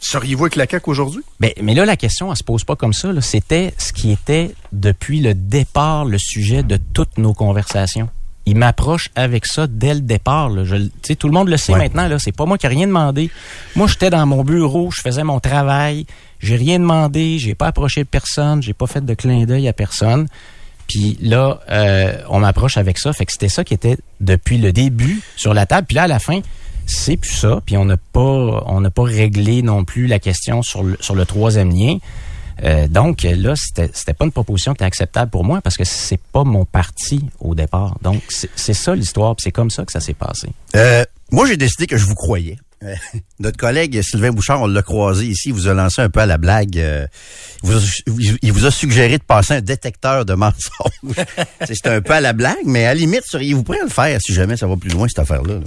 [0.00, 1.22] seriez-vous avec la CAQ aujourd'hui?
[1.40, 3.12] Ben, mais là, la question, elle se pose pas comme ça.
[3.12, 3.20] là.
[3.20, 8.08] C'était ce qui était, depuis le départ, le sujet de toutes nos conversations.
[8.46, 10.48] Il m'approche avec ça dès le départ.
[10.48, 10.64] Là.
[10.64, 11.78] Je, le- tu sais, tout le monde le sait Ouais.
[11.78, 12.08] maintenant.
[12.08, 12.18] Là.
[12.18, 13.30] C'est pas moi qui ai rien demandé.
[13.76, 16.06] Moi, j'étais dans mon bureau, je faisais mon travail.
[16.40, 17.38] J'ai rien demandé.
[17.38, 18.62] J'ai pas approché personne.
[18.62, 20.26] J'ai pas fait de clin d'œil à personne.
[20.90, 23.12] Puis là, euh, on m'approche avec ça.
[23.12, 25.86] Fait que c'était ça qui était depuis le début sur la table.
[25.86, 26.40] Puis là, à la fin,
[26.84, 27.60] c'est plus ça.
[27.64, 31.14] Puis on n'a pas, on n'a pas réglé non plus la question sur le, sur
[31.14, 31.98] le troisième lien.
[32.64, 35.84] Euh, donc là, c'était, c'était pas une proposition qui était acceptable pour moi parce que
[35.84, 37.96] c'est pas mon parti au départ.
[38.02, 39.36] Donc c'est, c'est ça l'histoire.
[39.36, 40.48] Puis c'est comme ça que ça s'est passé.
[40.74, 42.58] Euh, moi, j'ai décidé que je vous croyais.
[42.82, 42.94] Euh,
[43.40, 46.26] notre collègue Sylvain Bouchard, on l'a croisé ici, il vous a lancé un peu à
[46.26, 46.78] la blague.
[46.78, 47.06] euh,
[47.62, 47.80] il, vous a,
[48.42, 50.90] il vous a suggéré de passer un détecteur de mensonges.
[51.60, 53.90] C'est- C'était un peu à la blague, mais à la limite, seriez-vous prêt à le
[53.90, 55.54] faire si jamais ça va plus loin, cette affaire-là?
[55.54, 55.60] là?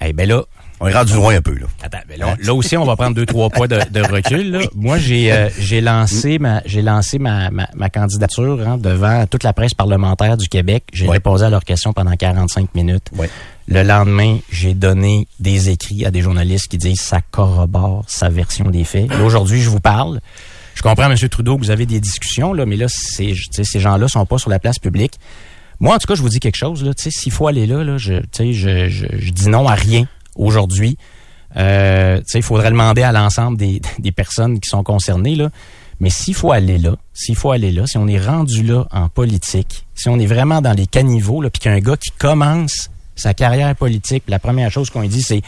[0.00, 0.42] Eh ben là,
[0.78, 1.66] On est rendu loin un peu, là.
[1.82, 4.52] Attends, ben là, là aussi, on va prendre deux, trois poids de, de recul.
[4.52, 4.60] Là.
[4.76, 9.42] Moi, j'ai euh, j'ai lancé ma j'ai lancé ma, ma, ma candidature hein, devant toute
[9.42, 10.84] la presse parlementaire du Québec.
[10.92, 11.14] J'ai Ouais.
[11.14, 13.08] répondu à leurs questions pendant 45 minutes.
[13.16, 13.28] Ouais.
[13.70, 18.70] Le lendemain, j'ai donné des écrits à des journalistes qui disent ça corrobore sa version
[18.70, 19.12] des faits.
[19.22, 20.20] Aujourd'hui, je vous parle.
[20.74, 21.28] Je comprends, M.
[21.28, 24.48] Trudeau, que vous avez des discussions, là, mais là, sais, ces gens-là sont pas sur
[24.48, 25.18] la place publique.
[25.80, 26.82] Moi, en tout cas, je vous dis quelque chose.
[26.82, 30.96] Là, s'il faut aller là, je, je, je, dis non à rien aujourd'hui.
[31.56, 33.58] Euh, il faudrait demander à l'ensemble
[33.98, 35.36] des, personnes qui sont concernées.
[35.36, 35.50] Là.
[36.00, 39.10] Mais s'il faut aller là, s'il faut aller là, si on est rendu là en
[39.10, 42.12] politique, si on est vraiment dans les caniveaux, puis qu'il y a un gars qui
[42.18, 42.88] commence
[43.20, 45.42] sa carrière politique, la première chose qu'on lui dit, c'est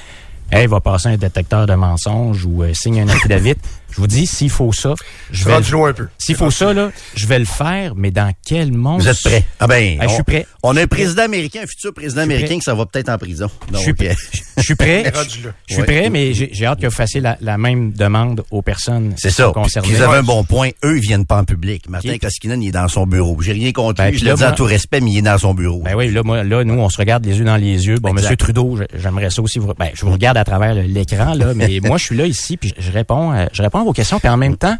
[0.53, 3.55] Hey, va passer un détecteur de mensonges ou euh, signe un affidavit.
[3.91, 4.95] Je vous dis, s'il faut ça,
[5.31, 5.55] je vais.
[5.55, 6.09] Rendu le- loin un peu.
[6.19, 9.01] S'il faut ça, là, je vais le faire, mais dans quel monde?
[9.01, 9.45] Vous êtes prêts?
[9.59, 10.47] Ah ben, Ah, je suis prêt.
[10.63, 12.57] On a un président américain, un futur président américain prêt.
[12.57, 13.49] qui ça va peut-être en prison.
[13.73, 14.11] Je suis prêt.
[14.11, 15.13] euh, Je suis prêt.
[15.69, 19.15] Je suis prêt, mais j'ai hâte que vous fassiez la, la même demande aux personnes
[19.17, 19.51] C'est ça.
[19.55, 19.89] concernées.
[19.89, 20.71] puis vous avez un bon point.
[20.85, 21.89] Eux, ils viennent pas en public.
[21.89, 22.21] Martin Ok.
[22.21, 23.41] Koskinen, il est dans son bureau.
[23.41, 24.19] J'ai rien contre Ben, lui.
[24.19, 25.81] Je le là, dis en tout respect, mais il est dans son bureau.
[25.83, 27.99] Ben oui, là, moi, là, nous, on se regarde les yeux dans les yeux.
[27.99, 28.13] Bon.
[28.13, 29.59] Monsieur Trudeau, j'aimerais ça aussi.
[29.59, 32.57] Vous, ben, je vous regarde à travers l'écran, là, mais moi, je suis là ici,
[32.57, 34.77] puis je réponds, euh, je réponds à vos questions, puis en même temps,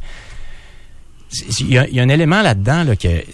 [1.61, 3.27] il y, a- il y a un élément là-dedans là, que, tu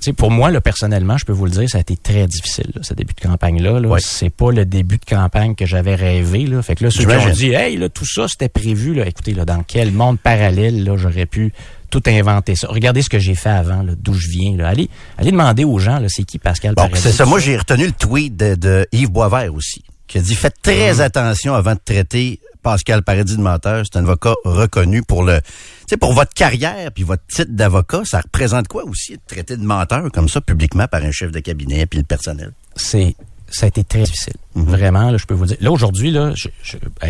[0.00, 2.70] sais, pour moi, là, personnellement, je peux vous le dire, ça a été très difficile,
[2.74, 3.80] là, ce début de campagne-là.
[3.80, 3.96] Là.
[4.00, 6.46] C'est pas le début de campagne que j'avais rêvé.
[6.46, 6.60] Là.
[6.62, 8.94] Fait que là, ceux qui ont dit, hey, là, tout ça, c'était prévu.
[8.94, 9.06] Là.
[9.06, 11.52] Écoutez, là, dans quel monde parallèle, là, j'aurais pu
[11.88, 12.68] tout inventer ça?
[12.68, 14.54] Regardez ce que j'ai fait avant, là, d'où je viens.
[14.58, 14.68] Là.
[14.68, 17.24] Allez, allez demander aux gens, là, c'est qui Pascal Bon, c'est ça.
[17.24, 20.96] Moi, j'ai retenu le tweet de, de Yves Boisvert aussi, qui a dit faites très
[20.96, 21.00] Hum.
[21.00, 23.84] attention avant de traiter Pascal Paradis de menteur.
[23.90, 25.46] C'est un avocat reconnu pour le, tu
[25.90, 28.02] sais, pour votre carrière puis votre titre d'avocat.
[28.04, 31.40] Ça représente quoi aussi de traiter de menteur comme ça publiquement par un chef de
[31.40, 32.52] cabinet puis le personnel?
[32.76, 33.14] c'est
[33.50, 34.34] ça a été très difficile.
[34.56, 34.64] Mhm.
[34.66, 35.56] Vraiment, là, je peux vous dire.
[35.60, 36.48] Là, aujourd'hui, là, je,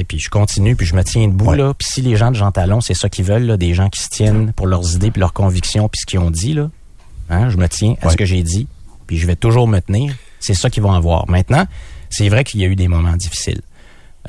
[0.06, 1.56] puis je continue, puis je me tiens debout, Ouais.
[1.56, 1.74] là.
[1.76, 4.00] Puis si les gens de Jean Talon, c'est ça qu'ils veulent, là, des gens qui
[4.00, 6.70] se tiennent pour leurs idées, puis leurs convictions, puis ce qu'ils ont dit, là,
[7.28, 8.12] hein, je me tiens à Ouais.
[8.12, 8.68] ce que j'ai dit,
[9.08, 10.14] puis je vais toujours me tenir.
[10.38, 11.28] C'est ça qu'ils vont avoir.
[11.28, 11.66] Maintenant,
[12.08, 13.60] c'est vrai qu'il y a eu des moments difficiles.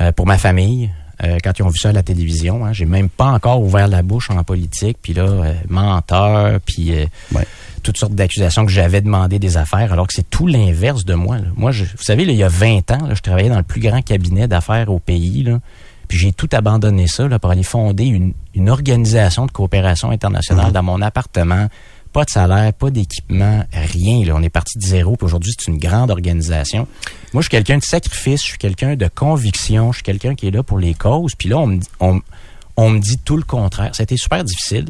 [0.01, 0.89] Euh, pour ma famille,
[1.23, 3.87] euh, quand ils ont vu ça à la télévision, hein, j'ai même pas encore ouvert
[3.87, 6.93] la bouche en politique, puis là, euh, menteur, puis...
[6.93, 7.45] euh, Ouais.
[7.83, 11.37] toutes sortes d'accusations que j'avais demandé des affaires, alors que c'est tout l'inverse de moi.
[11.37, 11.45] là.
[11.55, 13.63] Moi, je, vous savez, là, il y a 20 ans, là, je travaillais dans le
[13.63, 15.43] plus grand cabinet d'affaires au pays.
[15.43, 15.59] Là,
[16.09, 20.71] puis j'ai tout abandonné ça là, pour aller fonder une, une organisation de coopération internationale
[20.71, 21.67] dans mon appartement.
[22.13, 24.25] Pas de salaire, pas d'équipement, rien.
[24.25, 24.33] Là.
[24.35, 25.15] On est parti de zéro.
[25.15, 26.87] Puis aujourd'hui, c'est une grande organisation.
[27.33, 30.47] Moi, je suis quelqu'un de sacrifice, je suis quelqu'un de conviction, je suis quelqu'un qui
[30.47, 31.35] est là pour les causes.
[31.35, 32.19] Puis là, on me, dit- on,
[32.77, 33.93] on me dit tout le contraire.
[33.93, 34.85] Ça a été super difficile.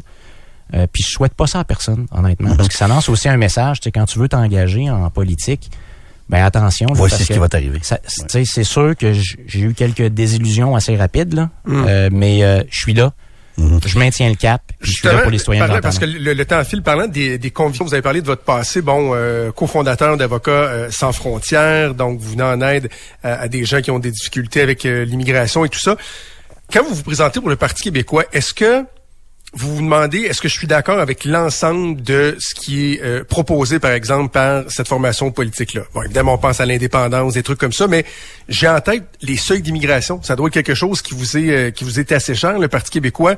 [0.72, 2.54] Euh, puis je souhaite pas ça à personne, honnêtement.
[2.56, 3.80] Parce que ça lance aussi un message.
[3.80, 5.70] Tu quand tu veux t'engager en politique,
[6.28, 6.86] ben attention.
[6.88, 7.80] là, Voici parce ce qui va t'arriver.
[7.82, 11.50] C'est sûr que j'ai eu quelques désillusions assez rapides, là.
[11.66, 11.84] Mm.
[11.86, 13.12] Euh, mais euh, je suis là.
[13.60, 13.88] Mm-hmm.
[13.88, 14.62] Je maintiens le cap.
[14.80, 17.50] Je suis là pour les citoyens parlant- parce que le temps file, parlant des, des
[17.50, 22.18] convictions, vous avez parlé de votre passé, bon, euh, cofondateur d'Avocats euh, sans frontières, donc
[22.20, 22.88] vous venez en aide
[23.22, 25.96] à, à des gens qui ont des difficultés avec euh, l'immigration et tout ça.
[26.72, 28.84] Quand vous vous présentez pour le Parti québécois, est-ce que
[29.52, 33.24] vous vous demandez, est-ce que je suis d'accord avec l'ensemble de ce qui est euh,
[33.24, 35.82] proposé, par exemple, par cette formation politique-là?
[35.92, 38.04] Bon, évidemment, on pense à l'indépendance, des trucs comme ça, mais
[38.48, 40.22] j'ai en tête les seuils d'immigration.
[40.22, 42.58] Ça doit être quelque chose qui vous est euh, qui vous est assez cher.
[42.58, 43.34] Le Parti québécois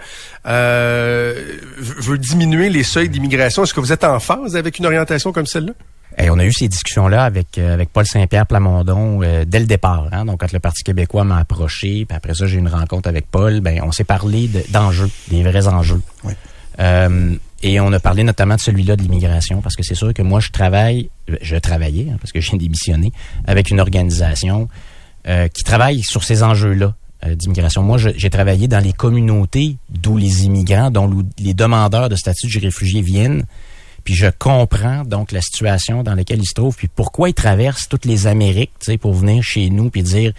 [0.47, 3.63] euh, veut diminuer les seuils d'immigration.
[3.65, 5.73] Est-ce que vous êtes en phase avec une orientation comme celle-là?
[6.19, 9.67] Hey, on a eu ces discussions-là avec euh, avec Paul Saint-Pierre Plamondon euh, dès le
[9.67, 10.09] départ.
[10.13, 10.25] Hein?
[10.27, 13.27] Donc, quand le Parti québécois m'a approché, puis après ça, j'ai eu une rencontre avec
[13.31, 16.01] Paul, ben on s'est parlé de- d'enjeux, des vrais enjeux.
[16.25, 16.35] Oui.
[16.81, 20.23] Euh, et on a parlé notamment de celui-là de l'immigration, parce que c'est sûr que
[20.23, 23.13] moi, je travaille, je travaillais, hein, parce que j'ai démissionné,
[23.47, 24.69] avec une organisation
[25.29, 26.95] euh, qui travaille sur ces enjeux-là
[27.25, 27.83] euh, d'immigration.
[27.83, 32.61] Moi, j'ai travaillé dans les communautés d'où les immigrants, dont les demandeurs de statut de
[32.61, 33.45] réfugié viennent.
[34.05, 37.89] Puis je comprends donc la situation dans laquelle ils se trouvent, puis pourquoi ils traversent
[37.89, 40.33] toutes les Amériques, tu sais, pour venir chez nous puis dire,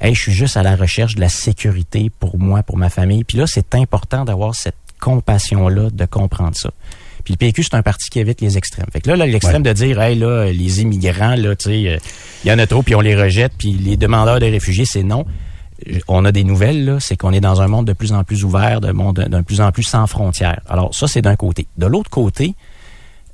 [0.00, 3.24] hey, je suis juste à la recherche de la sécurité pour moi, pour ma famille.
[3.24, 6.70] Puis là, c'est important d'avoir cette compassion-là, de comprendre ça.
[7.24, 8.86] Puis le PQ, c'est un parti qui évite les extrêmes.
[8.92, 11.98] Fait que là, l'extrême de dire, hey, là, les immigrants, là, tu sais, euh,
[12.44, 15.02] il y en a trop, puis on les rejette, puis les demandeurs de réfugiés, c'est
[15.02, 15.26] non.
[15.88, 18.24] Euh, On a des nouvelles, là, c'est qu'on est dans un monde de plus en
[18.24, 20.60] plus ouvert, de monde d'un plus en plus sans frontières.
[20.68, 21.66] Alors, ça, c'est d'un côté.
[21.76, 22.54] De l'autre côté,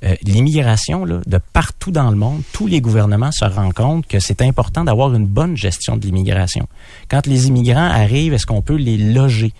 [0.03, 4.19] euh, l'immigration, là, de partout dans le monde, tous les gouvernements se rendent compte que
[4.19, 6.67] c'est important d'avoir une bonne gestion de l'immigration.
[7.09, 9.53] Quand les immigrants arrivent, est-ce qu'on peut les loger?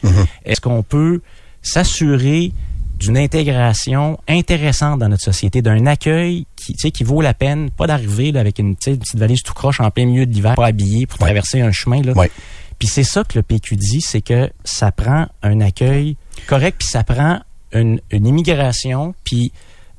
[0.46, 1.22] Est-ce qu'on peut
[1.62, 2.52] s'assurer
[3.00, 7.70] d'une intégration intéressante dans notre société, d'un accueil qui, tu sais, qui vaut la peine,
[7.70, 10.68] pas d'arriver avec une, une petite valise tout croche en plein milieu de l'hiver, pas
[10.68, 12.02] habillé pour traverser un chemin.
[12.02, 12.14] Là?
[12.14, 12.32] Ouais.
[12.80, 16.88] Puis c'est ça que le PQ dit, c'est que ça prend un accueil correct, puis
[16.88, 17.40] ça prend
[17.74, 19.52] une, une immigration, puis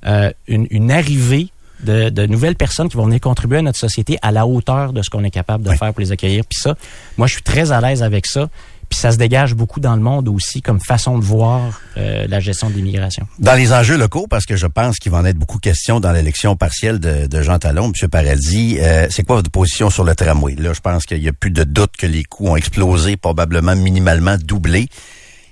[0.06, 1.48] euh, une, une arrivée
[1.84, 5.02] de, de nouvelles personnes qui vont venir contribuer à notre société à la hauteur de
[5.02, 6.44] ce qu'on est capable de faire pour les accueillir.
[6.44, 6.74] Puis ça,
[7.16, 8.48] moi, je suis très à l'aise avec ça.
[8.88, 12.40] Puis ça se dégage beaucoup dans le monde aussi comme façon de voir euh, la
[12.40, 13.26] gestion de l'immigration.
[13.38, 16.10] Dans les enjeux locaux, parce que je pense qu'il va en être beaucoup question dans
[16.10, 18.08] l'élection partielle de, de Jean Talon, M.
[18.08, 20.54] Paradis, euh, c'est quoi votre position sur le tramway?
[20.54, 23.76] Là, je pense qu'il y a plus de doute que les coûts ont explosé, probablement
[23.76, 24.88] minimalement doublé.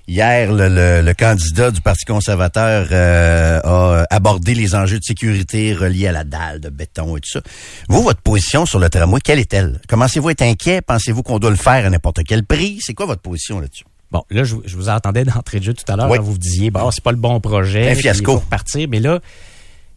[0.09, 5.73] Hier, le, le- le candidat du Parti conservateur euh, a abordé les enjeux de sécurité
[5.73, 7.41] reliés à la dalle de béton et tout ça.
[7.89, 9.81] Vous, votre position sur le tramway, quelle est-elle?
[9.89, 10.81] Commencez-vous à être inquiet?
[10.81, 12.77] Pensez-vous qu'on doit le faire à n'importe quel prix?
[12.81, 13.83] C'est quoi votre position là-dessus?
[14.09, 16.09] Bon, là, je, vous- je vous entendais d'entrée de jeu tout à l'heure.
[16.09, 16.19] Oui.
[16.19, 17.89] Vous vous disiez, bon, c'est pas le bon projet.
[17.91, 18.35] Un fiasco.
[18.37, 18.87] Repartir.
[18.89, 19.19] Mais là,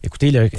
[0.03, 0.49] écoutez, le,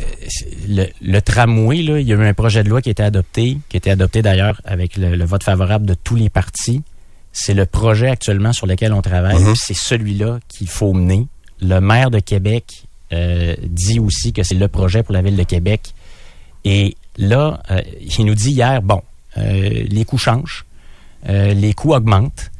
[0.66, 3.02] le, le tramway, là, il y a eu un projet de loi qui a été
[3.02, 6.80] adopté, qui a été adopté d'ailleurs avec le, le vote favorable de tous les partis.
[7.32, 9.42] C'est le projet actuellement sur lequel on travaille.
[9.42, 9.54] Mhm.
[9.56, 11.26] C'est celui-là qu'il faut mener.
[11.60, 15.42] Le maire de Québec euh, dit aussi que c'est le projet pour la ville de
[15.42, 15.94] Québec.
[16.64, 19.02] Et là, euh, il nous dit hier, bon,
[19.38, 20.64] euh, les coûts changent,
[21.26, 22.50] les coûts augmentent.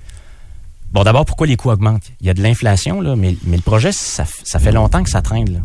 [0.92, 2.12] Bon, d'abord, pourquoi les coûts augmentent?
[2.20, 5.22] Il y a de l'inflation, là, mais, mais le projet, ça, fait longtemps que ça
[5.22, 5.62] traîne.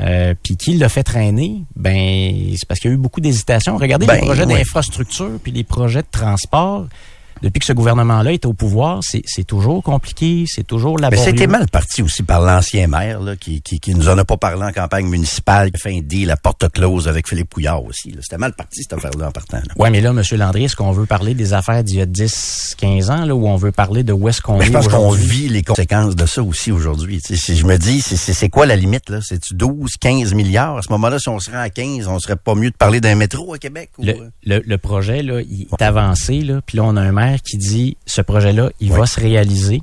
[0.00, 1.62] Euh, Puis qui l'a fait traîner?
[1.76, 3.76] Ben, c'est parce qu'il y a eu beaucoup d'hésitation.
[3.76, 4.58] Regardez Ben, les projets ouais.
[4.58, 6.86] d'infrastructure puis les projets de transport.
[7.42, 11.24] Depuis que ce gouvernement-là est au pouvoir, c'est c'est toujours compliqué, c'est toujours Mais laborieux.
[11.24, 14.36] c'était mal parti aussi par l'ancien maire, là, qui, qui, qui nous en a pas
[14.36, 17.84] parlé en campagne municipale, qui a fait un deal à porte close avec Philippe Couillard
[17.84, 18.10] aussi.
[18.10, 18.18] là.
[18.22, 19.58] C'était mal parti, cette affaire-là, en partant.
[19.76, 20.22] Ouais, mais là, M.
[20.38, 23.46] Landry, est-ce qu'on veut parler des affaires d'il y a 10, 15 ans, là, ou
[23.46, 26.16] on veut parler de où est-ce qu'on Mais est je pense qu'on vit les conséquences
[26.16, 27.20] de ça aussi aujourd'hui.
[27.24, 29.20] Si je me dis, c'est- quoi la limite, là?
[29.22, 30.76] C'est-tu 12, 15 milliards?
[30.78, 33.00] À ce moment-là, si on se rend à 15, on serait pas mieux de parler
[33.00, 33.90] d'un métro à Québec?
[33.98, 34.06] Ou...
[34.06, 34.12] euh?
[34.44, 37.33] Le, le, le projet, là, il est avancé, là, puis là, on a un maire
[37.42, 38.98] qui dit, ce projet-là, il Ouais.
[38.98, 39.82] va se réaliser.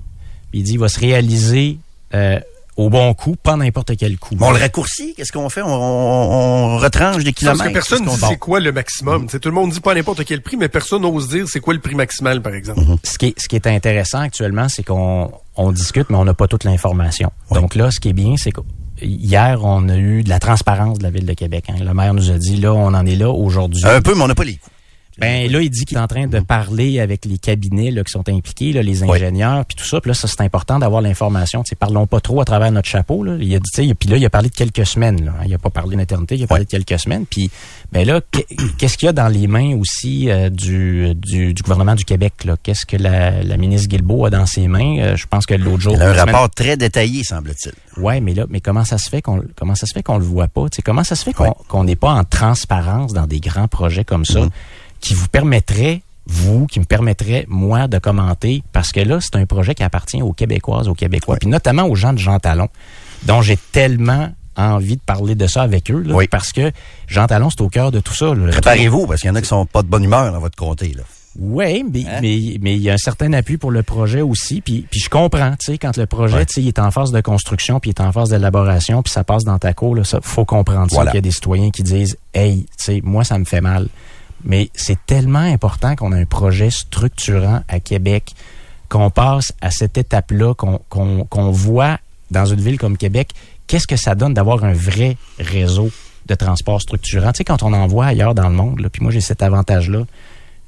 [0.54, 1.78] Il dit, il va se réaliser
[2.14, 2.40] euh,
[2.78, 4.36] au bon coup, pas n'importe quel coup.
[4.40, 5.14] On le raccourcit?
[5.16, 5.62] Qu'est-ce qu'on fait?
[5.62, 7.66] On, on- on retranche des Parce kilomètres?
[7.68, 9.30] que personne ne dit c'est quoi le maximum.
[9.30, 11.60] Sais, tout le monde dit pas à n'importe quel prix, mais personne n'ose dire c'est
[11.60, 12.82] quoi le prix maximal, par exemple.
[13.04, 16.34] ce qui est, ce qui est intéressant actuellement, c'est qu'on on discute, mais on n'a
[16.34, 17.32] pas toute l'information.
[17.52, 18.62] Donc là, ce qui est bien, c'est que
[19.02, 21.66] hier, on a eu de la transparence de la Ville de Québec.
[21.70, 21.76] Hein.
[21.84, 23.84] Le maire nous a dit, là, on en est là aujourd'hui.
[23.86, 24.76] Un peu, mais on n'a pas les coups.
[25.18, 28.12] Ben là, il dit qu'il est en train de parler avec les cabinets là, qui
[28.12, 30.00] sont impliqués, là, les ingénieurs, puis tout ça.
[30.00, 31.64] Puis là, ça c'est important d'avoir l'information.
[31.66, 33.24] sais, parlons pas trop à travers notre chapeau.
[33.24, 33.36] Là.
[33.40, 35.26] Il a dit, puis là, il a parlé de quelques semaines.
[35.26, 35.34] Là.
[35.46, 37.26] Il a pas parlé d'éternité, il a parlé de quelques semaines.
[37.30, 37.52] Puis
[37.92, 38.22] ben là,
[38.78, 42.56] qu'est-ce qu'il y a dans les mains aussi euh, du, du, gouvernement du Québec là?
[42.62, 45.00] Qu'est-ce que la, la, ministre Guilbeault a dans ses mains?
[45.00, 45.96] Euh, Je pense que l'autre jour.
[45.96, 47.74] Elle a un rapport très détaillé, semble-t-il.
[48.02, 50.24] Ouais, mais là, mais comment ça se fait qu'on comment ça se fait qu'on le
[50.24, 50.66] voit pas?
[50.74, 51.34] Sais, Comment ça se fait
[51.68, 54.40] qu'on n'est pas en transparence dans des grands projets comme ça?
[54.40, 54.52] Mm-hmm
[55.02, 59.46] qui vous permettrait vous, qui me permettrait, moi, de commenter, parce que là, c'est un
[59.46, 62.70] projet qui appartient aux Québécoises, aux Québécois, puis notamment aux gens de Jean Talon,
[63.24, 66.72] dont j'ai tellement envie de parler de ça avec eux, là, parce que
[67.08, 68.34] Jean Talon, c'est au cœur de tout ça.
[68.52, 70.94] Préparez-vous, parce qu'il y en a qui sont pas de bonne humeur dans votre comté.
[70.96, 71.04] Là.
[71.40, 72.20] Oui, mais, hein?
[72.22, 74.62] mais, mais il y a un certain appui pour le projet aussi.
[74.62, 77.12] Puis, puis je comprends, tu sais, quand le projet, tu sais, il est en phase
[77.12, 80.04] de construction, puis il est en phase d'élaboration, puis ça passe dans ta cour, là,
[80.04, 81.06] ça, faut comprendre ça.
[81.06, 83.88] qu'il y a des citoyens qui disent, hey, tu sais, moi, ça me fait mal.
[84.44, 88.34] Mais c'est tellement important qu'on a un projet structurant à Québec,
[88.90, 91.98] qu'on passe à cette étape-là, qu'on voit
[92.32, 93.30] dans une ville comme Québec,
[93.68, 95.92] qu'est-ce que ça donne d'avoir un vrai réseau
[96.26, 97.32] de transport structurant?
[97.32, 100.06] Tu sais, quand on en voit ailleurs dans le monde, puis moi j'ai cet avantage-là,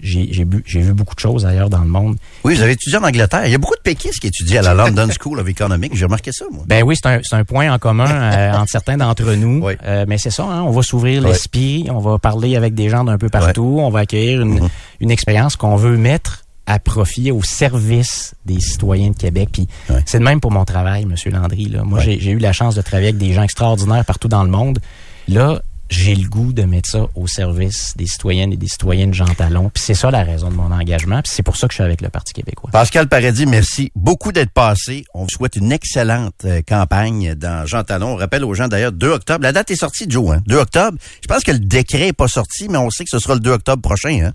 [0.03, 0.43] j'ai
[0.81, 2.17] vu beaucoup de choses ailleurs dans le monde.
[2.43, 3.45] Oui, vous avez étudié en Angleterre.
[3.45, 5.95] Il y a beaucoup de péquistes qui étudient à la London School of Economics.
[5.95, 6.63] J'ai remarqué ça, moi.
[6.67, 9.65] Ben oui, c'est un, un, point en commun euh, entre certains d'entre nous.
[9.67, 13.03] Euh, mais c'est ça, hein, on va s'ouvrir l'esprit, on va parler avec des gens
[13.03, 14.69] d'un peu partout, on va accueillir une, mm-hmm.
[15.01, 19.49] une expérience qu'on veut mettre à profit au service des citoyens de Québec.
[19.51, 19.67] Puis
[20.05, 21.65] c'est de même pour mon travail, Monsieur Landry.
[21.65, 21.83] Là.
[21.83, 24.79] Moi, j'ai eu la chance de travailler avec des gens extraordinaires partout dans le monde.
[25.27, 25.61] Là,
[25.93, 29.25] j'ai le goût de mettre ça au service des citoyennes et des citoyens de Jean
[29.25, 29.69] Talon.
[29.73, 31.21] Puis c'est ça la raison de mon engagement.
[31.21, 32.69] Puis c'est pour ça que je suis avec le Parti québécois.
[32.71, 35.05] Pascal Paradis, merci beaucoup d'être passé.
[35.13, 38.13] On vous souhaite une excellente euh, campagne dans Jean Talon.
[38.13, 39.43] On rappelle aux gens d'ailleurs 2 octobre.
[39.43, 40.35] La date est sortie, Joe.
[40.35, 40.41] Hein?
[40.47, 40.97] 2 octobre.
[41.21, 43.39] Je pense que le décret n'est pas sorti, mais on sait que ce sera le
[43.39, 44.19] 2 octobre prochain.
[44.25, 44.33] Hein?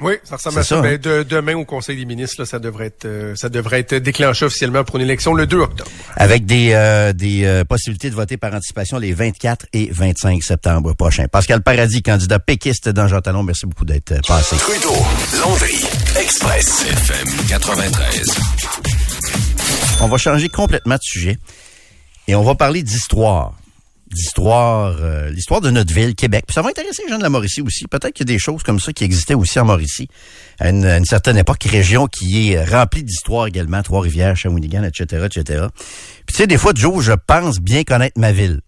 [0.00, 0.78] Oui, ça ressemble à ça.
[0.78, 0.82] Hein?
[0.82, 3.94] Ben, de, demain au Conseil des ministres, là, ça devrait être euh, ça devrait être
[3.96, 5.90] déclenché officiellement pour une élection le 2 octobre.
[6.16, 10.94] Avec des euh, des euh, possibilités de voter par anticipation les 24 et 25 septembre
[10.94, 11.28] prochains.
[11.28, 14.56] Pascal Paradis, candidat péquiste dans Jean Talon, merci beaucoup d'être passé.
[14.56, 14.96] Trudeau,
[15.38, 15.84] Landry,
[16.18, 18.26] Express, FM 93.
[20.00, 21.38] On va changer complètement de sujet
[22.26, 23.59] et on va parler d'histoire
[24.10, 26.44] d'histoire, euh, l'histoire de notre ville, Québec.
[26.46, 27.86] Puis ça va intéresser les gens de la Mauricie aussi.
[27.86, 30.08] Peut-être qu'il y a des choses comme ça qui existaient aussi en Mauricie
[30.58, 35.66] à une, certaine époque, région qui est remplie d'histoire également, Trois-Rivières, Shawinigan, etc., etc.
[36.26, 38.60] Puis tu sais, des fois, Joe, je pense bien connaître ma ville.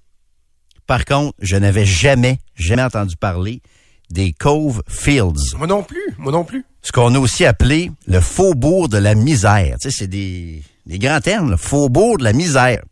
[0.87, 3.63] Par contre, je n'avais jamais, jamais entendu parler
[4.11, 5.57] des Cove Fields.
[5.57, 6.65] Moi non plus, moi non plus.
[6.83, 9.77] Ce qu'on a aussi appelé le faubourg de la misère.
[9.81, 12.83] Tu sais, c'est des, des grands termes, le faubourg de la misère.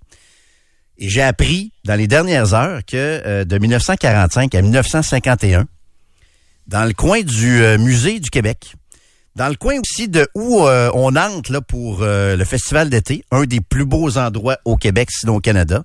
[1.01, 5.67] Et j'ai appris dans les dernières heures que euh, de 1945 à 1951,
[6.67, 8.75] dans le coin du euh, musée du Québec,
[9.35, 13.45] dans le coin aussi de où euh, on entre là pour le festival d'été, un
[13.45, 15.85] des plus beaux endroits au Québec, sinon au Canada,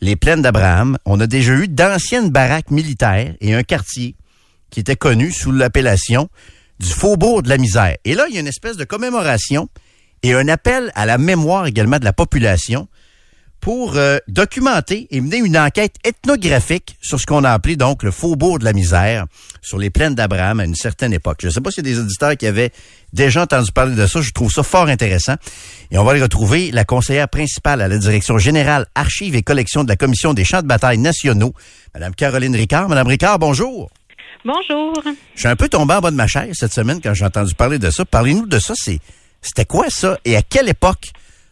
[0.00, 4.16] les plaines d'Abraham, on a déjà eu d'anciennes baraques militaires et un quartier
[4.70, 6.30] qui était connu sous l'appellation
[6.80, 7.96] du Faubourg de la misère.
[8.04, 9.68] Et là, il y a une espèce de commémoration
[10.22, 12.88] et un appel à la mémoire également de la population
[13.60, 18.10] pour euh, documenter et mener une enquête ethnographique sur ce qu'on a appelé donc le
[18.10, 19.26] faubourg de la misère
[19.62, 21.38] sur les plaines d'Abraham à une certaine époque.
[21.40, 22.70] Je ne sais pas s'il y a des auditeurs qui avaient
[23.12, 24.20] déjà entendu parler de ça.
[24.20, 25.34] Je trouve ça fort intéressant.
[25.90, 29.84] Et on va aller retrouver la conseillère principale à la direction générale archives et collections
[29.84, 31.52] de la Commission des champs de bataille nationaux,
[31.94, 32.88] Madame Caroline Ricard.
[32.88, 33.90] Madame Ricard, bonjour.
[34.44, 34.94] Bonjour.
[35.34, 37.54] Je suis un peu tombé en bas de ma chaise cette semaine quand j'ai entendu
[37.54, 38.04] parler de ça.
[38.04, 38.74] Parlez-nous de ça.
[38.76, 39.00] C'est,
[39.42, 40.18] c'était quoi ça?
[40.24, 41.10] Et à quelle époque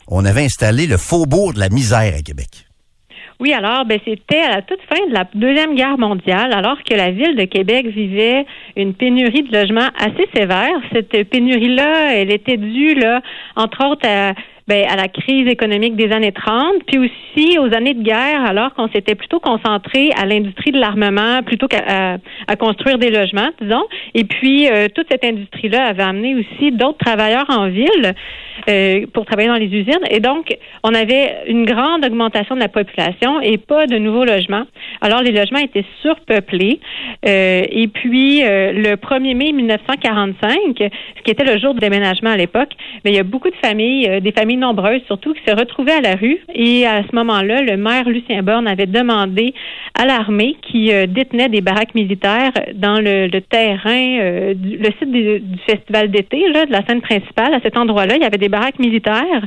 [0.09, 2.67] on avait installé le faubourg de la misère à Québec.
[3.39, 6.95] Oui, alors, ben, c'était à la toute fin de la Deuxième Guerre mondiale, alors que
[6.95, 10.73] la ville de Québec vivait une pénurie de logements assez sévère.
[10.91, 13.21] Cette pénurie-là, elle était due, là,
[13.55, 14.33] entre autres, à
[14.69, 18.75] ben, à la crise économique des années 30, puis aussi aux années de guerre, alors
[18.75, 23.85] qu'on s'était plutôt concentré à l'industrie de l'armement plutôt qu'à à, construire des logements, disons.
[24.15, 28.15] Et puis, euh, toute cette industrie-là avait amené aussi d'autres travailleurs en ville
[28.69, 30.05] euh, pour travailler dans les usines.
[30.11, 34.65] Et donc, on avait une grande augmentation de la population et pas de nouveaux logements.
[35.01, 36.81] Alors, les logements étaient surpeuplés.
[37.25, 42.37] Euh, et puis, le 1er mai 1945, ce qui était le jour du déménagement à
[42.37, 42.71] l'époque,
[43.05, 46.01] mais il y a beaucoup de familles, des familles nombreuses, surtout, qui se retrouvaient à
[46.01, 46.39] la rue.
[46.55, 49.55] Et à ce moment-là, le maire Lucien Borne avait demandé
[49.95, 55.43] à l'armée qui euh, détenait des baraques militaires dans le, terrain, euh, le site du,
[55.67, 57.55] festival d'été, de la scène principale.
[57.55, 59.47] À cet endroit-là, il y avait des baraques militaires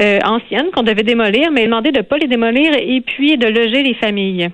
[0.00, 3.36] euh, anciennes qu'on devait démolir, mais il demandait de ne pas les démolir et puis
[3.36, 4.48] de loger les familles.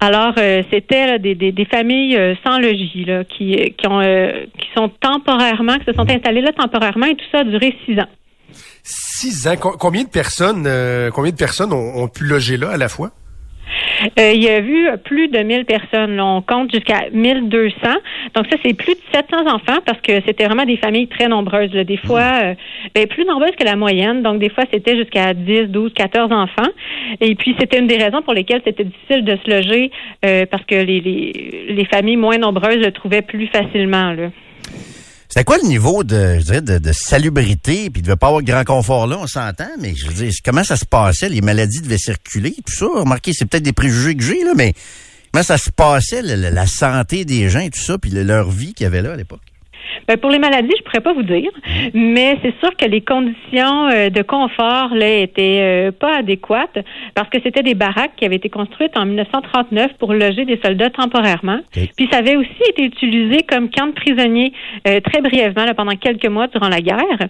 [0.00, 4.68] Alors, euh, c'était des, des, familles euh, sans logis là, qui, qui, ont, euh, qui
[4.76, 8.08] sont temporairement, qui se sont installées là temporairement et tout ça a duré six ans.
[8.84, 9.56] Six ans.
[9.56, 10.68] Combien de personnes,
[11.12, 13.10] combien de personnes ont pu loger là à la fois?
[14.18, 16.20] Euh, il y a eu plus de 1000 personnes.
[16.20, 17.76] on compte jusqu'à 1200.
[18.34, 21.70] Donc ça, c'est plus de 700 enfants parce que c'était vraiment des familles très nombreuses.
[21.70, 22.44] Des fois, mmh.
[22.44, 22.54] euh,
[22.94, 24.22] ben, plus nombreuses que la moyenne.
[24.22, 26.70] Donc des fois, c'était jusqu'à 10, 12, 14 enfants.
[27.20, 29.90] Et puis, c'était une des raisons pour lesquelles c'était difficile de se loger
[30.24, 34.12] euh, parce que les, les, les, familles moins nombreuses le trouvaient plus facilement.
[34.12, 34.28] Là.
[35.28, 37.90] C'était quoi le niveau de, je dirais, de, de salubrité?
[37.90, 40.64] Puis il devait pas avoir grand confort là, on s'entend, mais je veux dire, comment
[40.64, 41.28] ça se passait?
[41.28, 42.86] Les maladies devaient circuler, tout ça.
[42.86, 44.72] Remarquez, c'est peut-être des préjugés que j'ai, là, mais
[45.30, 48.84] comment ça se passait, la, santé des gens et tout ça, puis leur vie qu'il
[48.84, 49.42] y avait là à l'époque?
[50.06, 51.50] Ben, pour les maladies, je pourrais pas vous dire,
[51.94, 56.78] mais c'est sûr que les conditions euh, de confort là étaient euh, pas adéquates
[57.14, 60.90] parce que c'était des baraques qui avaient été construites en 1939 pour loger des soldats
[60.90, 61.60] temporairement.
[61.72, 64.52] Puis ça avait aussi été utilisé comme camp de prisonniers
[64.86, 67.28] euh, très brièvement là, pendant quelques mois durant la guerre.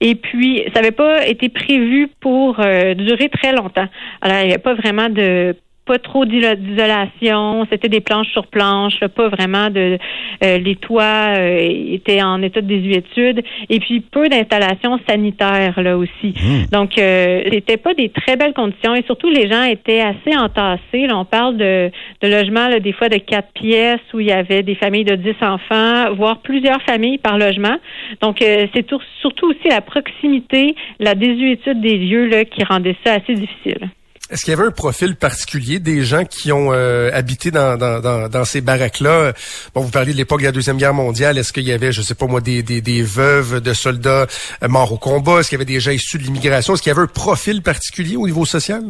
[0.00, 3.86] Et puis ça n'avait pas été prévu pour durer très longtemps.
[4.20, 5.54] Alors il n'y avait pas vraiment de
[5.90, 9.98] pas trop d'isolation, c'était des planches sur planches, pas vraiment de
[10.44, 15.98] euh, les toits euh, étaient en état de désuétude et puis peu d'installations sanitaires là
[15.98, 16.28] aussi.
[16.28, 16.70] Mmh.
[16.70, 21.08] Donc euh, c'était pas des très belles conditions et surtout les gens étaient assez entassés.
[21.08, 21.90] Là, on parle de,
[22.22, 25.16] de logements là, des fois de quatre pièces où il y avait des familles de
[25.16, 27.78] dix enfants, voire plusieurs familles par logement.
[28.22, 28.86] Donc c'est
[29.20, 33.90] surtout aussi la proximité, la désuétude des lieux là, qui rendait ça assez difficile.
[34.30, 38.28] Est-ce qu'il y avait un profil particulier des gens qui ont euh, habité dans, dans,
[38.28, 39.32] dans, ces baraques-là?
[39.74, 41.36] Bon, vous parliez de l'époque de la Deuxième Guerre mondiale.
[41.36, 44.26] Est-ce qu'il y avait, je sais pas moi, des, des, des veuves de soldats
[44.62, 45.40] euh, morts au combat?
[45.40, 46.74] Est-ce qu'il y avait des gens issus de l'immigration?
[46.74, 48.82] Est-ce qu'il y avait un profil particulier au niveau social?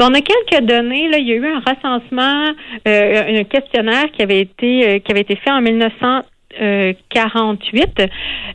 [0.00, 1.08] On a quelques données.
[1.08, 2.52] Là, il y a eu un recensement,
[2.86, 6.24] euh, un questionnaire qui avait été qui avait été fait en 1900
[7.10, 8.02] 48.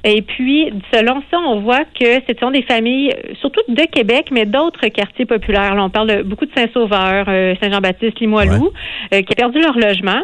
[0.03, 4.45] Et puis, selon ça, on voit que ce sont des familles, surtout de Québec, mais
[4.45, 5.75] d'autres quartiers populaires.
[5.75, 8.71] Là, on parle de beaucoup de Saint-Sauveur, euh, Saint-Jean-Baptiste, Limoilou,
[9.13, 10.21] euh, qui a perdu leur logement.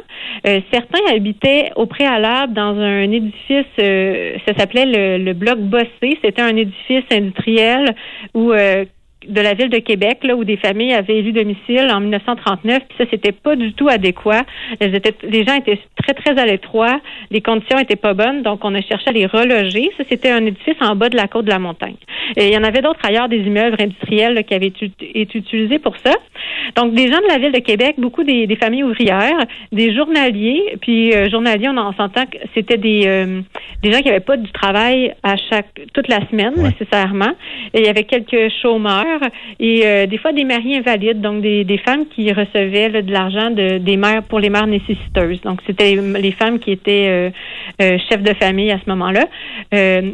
[0.48, 6.18] Euh, certains habitaient au préalable dans un édifice, ça s'appelait le, le bloc Bossé.
[6.24, 7.96] C'était un édifice industriel
[8.34, 8.52] où
[9.28, 12.98] de la ville de Québec, là, où des familles avaient élu domicile en 1939, puis
[12.98, 14.44] ça, c'était pas du tout adéquat.
[14.80, 17.00] les gens étaient très, très à l'étroit,
[17.30, 19.92] les conditions étaient pas bonnes, donc on a cherché à les reloger.
[19.98, 21.98] Ça, c'était un édifice en bas de la côte de la montagne.
[22.38, 25.98] Et il y en avait d'autres ailleurs, des immeubles industriels qui avaient été utilisés pour
[25.98, 26.14] ça.
[26.76, 29.40] Donc, des gens de la ville de Québec, beaucoup des, familles ouvrières,
[29.72, 33.42] des journaliers, puis euh, journaliers, on, en s'entend que c'était des, euh,
[33.84, 37.34] des gens qui n'avaient pas du travail à chaque toute la semaine nécessairement.
[37.74, 39.09] Et il y avait quelques chômeurs
[39.60, 43.78] et euh, des fois des maris invalides, donc des, femmes qui recevaient de l'argent de,
[43.78, 45.42] des mères pour les mères nécessiteuses.
[45.42, 47.30] Donc c'était les femmes qui étaient euh,
[47.82, 49.26] euh, chefs de famille à ce moment-là.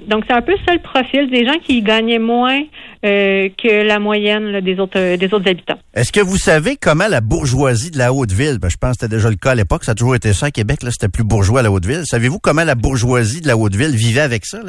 [0.07, 2.61] donc c'est un peu ça le profil des gens qui gagnaient moins
[3.03, 5.77] que la moyenne des autres des autres habitants.
[5.93, 9.15] Est-ce que vous savez comment la bourgeoisie de la Haute-Ville, ben, je pense que c'était
[9.15, 11.23] déjà le cas à l'époque, ça a toujours été ça à Québec, là c'était plus
[11.23, 12.01] bourgeois à la Haute-Ville.
[12.05, 14.59] Savez-vous comment la bourgeoisie de la Haute-Ville vivait avec ça,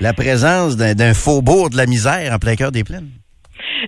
[0.00, 3.08] la présence d'un faubourg de la misère en plein cœur des plaines?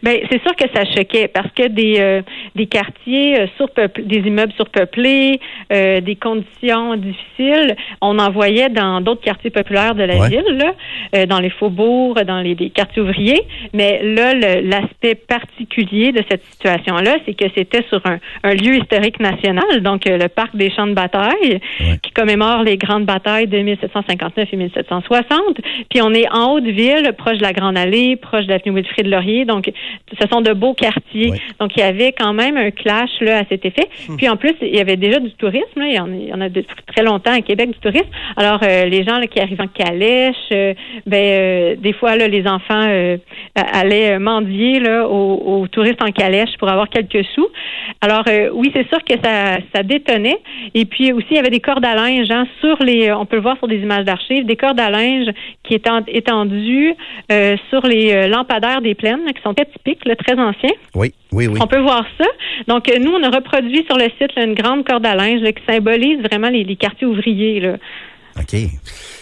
[0.03, 2.23] Ben c'est sûr que ça choquait parce que des euh,
[2.55, 5.41] des quartiers euh, surpeuplés, des immeubles surpeuplés,
[5.73, 10.45] euh, des conditions difficiles, on en voyait dans d'autres quartiers populaires de la ville,
[11.13, 13.43] là, dans les faubourgs, dans les, quartiers ouvriers.
[13.73, 19.21] Mais là, l'aspect particulier de cette situation-là, c'est que c'était sur un, un, lieu historique
[19.21, 21.61] national, donc le parc des champs de bataille,
[22.03, 25.61] qui commémore les grandes batailles de 1759 et 1760.
[25.91, 29.07] Puis on est en haute ville, proche de la Grande Allée, proche de l'avenue Wilfrid
[29.07, 29.66] Laurier, donc
[30.21, 31.33] ce sont de beaux quartiers.
[31.61, 33.89] Donc, il y avait quand même un clash là, à cet effet.
[34.09, 34.17] Hmm.
[34.17, 35.83] Puis, en plus, il y avait déjà du tourisme.
[35.83, 38.09] Il, y en, a depuis très longtemps à Québec du tourisme.
[38.37, 40.75] Alors, euh, les gens qui arrivent en calèche, euh,
[41.07, 42.87] ben, euh, des fois, là, les enfants
[43.55, 47.49] allaient mendier là, aux, touristes en calèche pour avoir quelques sous.
[48.01, 50.39] Alors, oui, c'est sûr que ça, ça détonnait.
[50.75, 53.13] Et puis, aussi, il y avait des cordes à linge hein, sur les...
[53.13, 55.29] On peut le voir sur des images d'archives, des cordes à linge
[55.65, 56.95] qui étaient étendues
[57.71, 60.71] sur les lampadaires des plaines, qui sont très anciens.
[60.95, 61.59] Oui, oui, oui.
[61.63, 62.27] On peut voir ça.
[62.69, 66.21] Donc, nous, on a reproduit sur le site une grande corde à linge qui symbolise
[66.23, 67.73] vraiment les, quartiers ouvriers.
[68.39, 68.59] OK.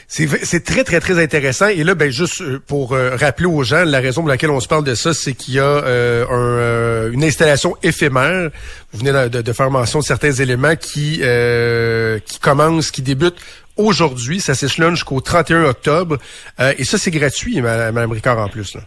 [0.06, 1.68] C'est c'est très, très, très intéressant.
[1.68, 4.60] Et là, ben juste euh, pour euh, rappeler aux gens, la raison pour laquelle on
[4.60, 8.50] se parle de ça, c'est qu'il y a euh, un, euh, une installation éphémère.
[8.92, 13.02] Vous venez de, de- de faire mention de certains éléments qui, euh, qui commencent, qui
[13.02, 13.40] débutent
[13.76, 14.40] aujourd'hui.
[14.40, 16.18] Ça s'échelonne jusqu'au 31 octobre.
[16.60, 18.74] Euh, et ça, c'est gratuit, ma- Mme Ricard, en plus.
[18.74, 18.80] Là.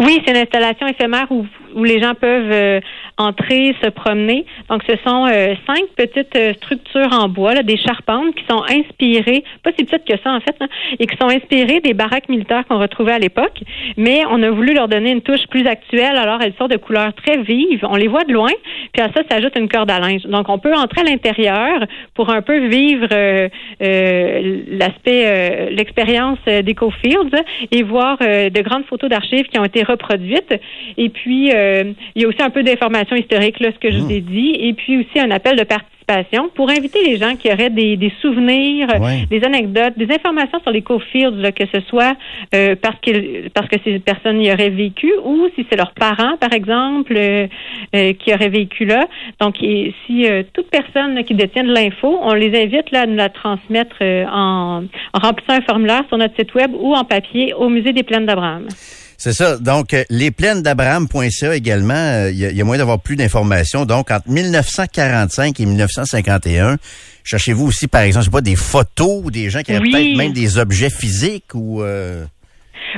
[0.00, 2.80] Oui, c'est une installation éphémère où, où les gens peuvent euh,
[3.18, 4.44] entrer, se promener.
[4.68, 8.62] Donc, ce sont euh, cinq petites euh, structures en bois, là, des charpentes qui sont
[8.62, 10.68] inspirées, pas si petites que ça en fait, hein,
[10.98, 13.60] et qui sont inspirées des baraques militaires qu'on retrouvait à l'époque.
[13.96, 16.16] Mais on a voulu leur donner une touche plus actuelle.
[16.16, 17.84] Alors, elles sont de couleurs très vives.
[17.88, 18.50] On les voit de loin.
[18.92, 20.22] Puis à ça s'ajoute une corde à linge.
[20.22, 23.48] Donc, on peut entrer à l'intérieur pour un peu vivre euh,
[23.82, 27.36] euh, l'aspect, l'expérience d'EcoFields
[27.70, 30.54] et voir de grandes photos d'archives qui ont été reproduites.
[30.96, 33.98] Et puis, euh, il y a aussi un peu d'informations historiques, là, ce que je
[33.98, 37.50] vous ai dit, et puis aussi un appel de participation pour inviter les gens qui
[37.50, 39.24] auraient des, des souvenirs, Ouais.
[39.30, 42.14] des anecdotes, des informations sur l'EcoFields, là, que ce soit
[42.54, 46.36] euh, parce que parce que ces personnes y auraient vécu ou si c'est leurs parents,
[46.38, 47.46] par exemple, euh,
[47.96, 49.06] euh, qui auraient vécu là.
[49.40, 53.02] Donc, et si euh, toute personne là, qui détient de l'info, on les invite là,
[53.02, 54.82] à nous la transmettre euh, en,
[55.14, 58.26] en remplissant un formulaire sur notre site web ou en papier au Musée des Plaines
[58.26, 58.66] d'Abraham.
[59.16, 59.56] C'est ça.
[59.58, 63.00] Donc, euh, les plaines d'Abraham.ca également, euh, il y, a- il y a moyen d'avoir
[63.00, 63.84] plus d'informations.
[63.86, 66.76] Donc, entre 1945 et 1951,
[67.24, 69.90] cherchez-vous aussi, par exemple, je sais pas, des photos ou des gens qui avaient Oui.
[69.92, 71.82] peut-être même des objets physiques ou...
[71.82, 72.24] euh,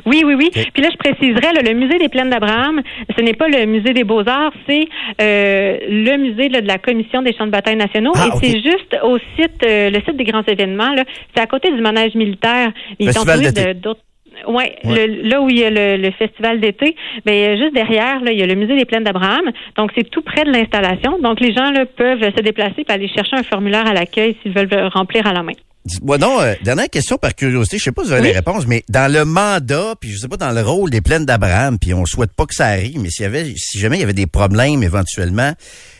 [0.05, 0.51] Oui, oui, oui.
[0.53, 2.83] Puis là, je préciserais, là, le musée des Plaines d'Abraham,
[3.17, 4.87] ce n'est pas le musée des Beaux-Arts, c'est
[5.23, 8.13] euh, le musée là, de la Commission des champs de bataille nationaux.
[8.17, 10.93] Ah, et c'est juste au site, euh, le site des grands événements.
[10.93, 11.05] là.
[11.35, 12.73] C'est à côté du manège militaire.
[12.99, 14.01] Ils sont Festival de- d'autres.
[14.47, 15.07] Ouais, Ouais.
[15.07, 18.43] là où il y a le, le festival d'été, ben juste derrière, là, il y
[18.43, 19.43] a le musée des Plaines d'Abraham.
[19.77, 21.19] Donc c'est tout près de l'installation.
[21.21, 24.53] Donc les gens là, peuvent se déplacer et aller chercher un formulaire à l'accueil s'ils
[24.53, 25.53] veulent le remplir à la main.
[25.85, 28.29] Dites-moi donc, euh, dernière question par curiosité, je sais pas si vous avez Oui.
[28.31, 31.25] les réponses, mais dans le mandat, puis je sais pas dans le rôle des plaines
[31.25, 34.01] d'Abraham, puis on souhaite pas que ça arrive, mais s'il y avait, si jamais il
[34.01, 35.53] y avait des problèmes éventuellement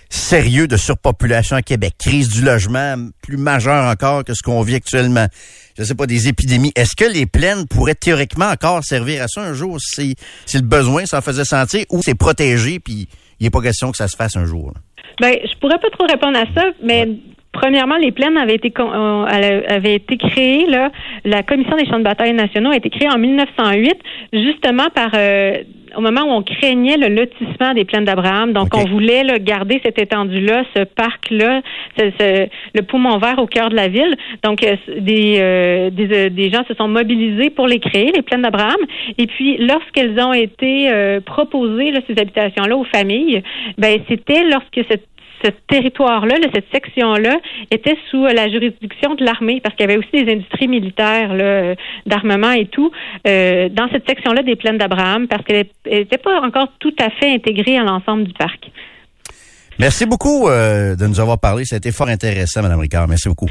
[0.09, 4.77] sérieux de surpopulation à Québec, crise du logement plus majeure encore que ce qu'on vit
[4.77, 5.27] actuellement,
[5.79, 9.43] je sais pas des épidémies, est-ce que les plaines pourraient théoriquement encore servir à ça
[9.43, 13.09] un jour si, si le besoin s'en faisait sentir ou c'est protégé puis
[13.41, 14.73] il n'est pas question que ça se fasse un jour?
[14.75, 14.81] là?
[15.21, 17.09] Ben, je pourrais pas trop répondre à ça, mais
[17.61, 20.91] premièrement, les plaines avaient été con- euh, avaient été créées là.
[21.25, 23.95] La commission des champs de bataille nationaux a été créée en 1908,
[24.33, 25.55] justement par euh,
[25.97, 28.53] au moment où on craignait le lotissement des plaines d'Abraham.
[28.53, 31.63] Donc, on voulait là, garder cette étendue-là, ce parc-là,
[31.99, 34.15] ce- ce- le poumon vert au cœur de la ville.
[34.45, 38.21] Donc, euh, des, euh, des, euh, des gens se sont mobilisés pour les créer, les
[38.21, 38.77] plaines d'Abraham.
[39.17, 43.43] Et puis, lorsqu'elles ont été euh, proposées, là, ces habitations-là, aux familles,
[43.79, 45.07] ben c'était lorsque cette
[45.43, 47.37] ce territoire-là, là, cette section-là,
[47.71, 51.45] était sous la juridiction de l'armée, parce qu'il y avait aussi des industries militaires là,
[51.45, 51.75] euh,
[52.07, 52.91] d'armement et tout,
[53.27, 57.33] euh, dans cette section-là des plaines d'Abraham, parce qu'elle n'était pas encore tout à fait
[57.33, 58.71] intégrée à l'ensemble du parc.
[59.79, 61.65] Merci beaucoup euh, de nous avoir parlé.
[61.65, 63.09] Ça a été fort intéressant, Mme Ricard.
[63.09, 63.49] Merci beaucoup.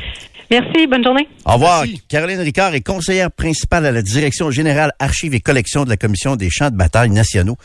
[0.49, 1.27] Merci, bonne journée.
[1.45, 1.83] Au revoir.
[1.83, 2.01] Merci.
[2.07, 6.35] Caroline Ricard est conseillère principale à la Direction générale Archives et Collections de la Commission
[6.35, 7.57] des champs de bataille nationaux.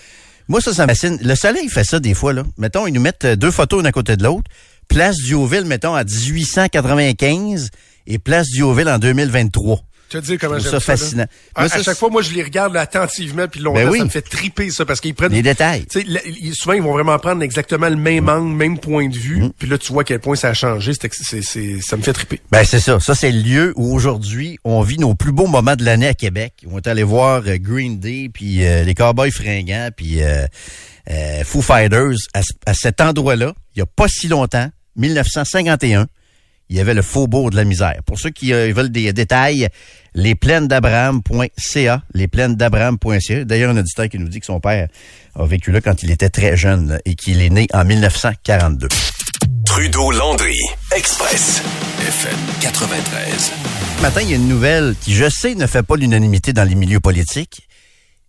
[0.50, 1.16] Moi, ça, ça me fascine.
[1.22, 2.42] Le soleil fait ça des fois, là.
[2.58, 4.50] Mettons, ils nous mettent euh, deux photos l'un à côté de l'autre.
[4.88, 7.70] Place du mettons, à 1895
[8.08, 9.78] et Place du en 2023.
[10.10, 10.80] Tu vas te dire comment j'aime ça.
[10.80, 11.26] ça fascinant.
[11.54, 13.88] À, Moi, à ça, chaque fois, moi, je les regarde là, attentivement, puis longtemps, Ben
[13.88, 13.98] oui.
[13.98, 15.30] ça me fait triper, ça, parce qu'ils prennent...
[15.32, 15.86] Les détails.
[15.86, 16.18] Tu sais, là,
[16.52, 19.42] souvent, ils vont vraiment prendre exactement le même angle, même point de vue.
[19.44, 19.52] Mm.
[19.56, 20.92] Puis là, tu vois à quel point ça a changé.
[21.00, 22.40] C'est, c'est, c'est- ça me fait triper.
[22.50, 22.98] Ben c'est ça.
[23.00, 26.14] Ça, c'est le lieu où aujourd'hui, on vit nos plus beaux moments de l'année à
[26.14, 26.54] Québec.
[26.68, 30.44] On est allé voir euh, Green Day, puis euh, les Cowboys fringants, puis euh,
[31.08, 32.16] euh, Foo Fighters.
[32.34, 36.06] À, à cet endroit-là, il y a pas si longtemps, 1951,
[36.70, 38.00] il y avait le faubourg de la misère.
[38.06, 39.68] Pour ceux qui euh, veulent des détails,
[40.14, 43.44] lesplainesdabraham.ca, lesplainesdabraham.ca.
[43.44, 44.88] D'ailleurs, un auditeur qui nous dit que son père
[45.34, 48.86] a vécu là quand il était très jeune et qu'il est né en 1942.
[49.66, 50.58] Trudeau-Landry,
[50.96, 51.60] Express,
[52.00, 53.52] FM 93.
[53.96, 56.64] Ce matin, il y a une nouvelle qui, je sais, ne fait pas l'unanimité dans
[56.64, 57.68] les milieux politiques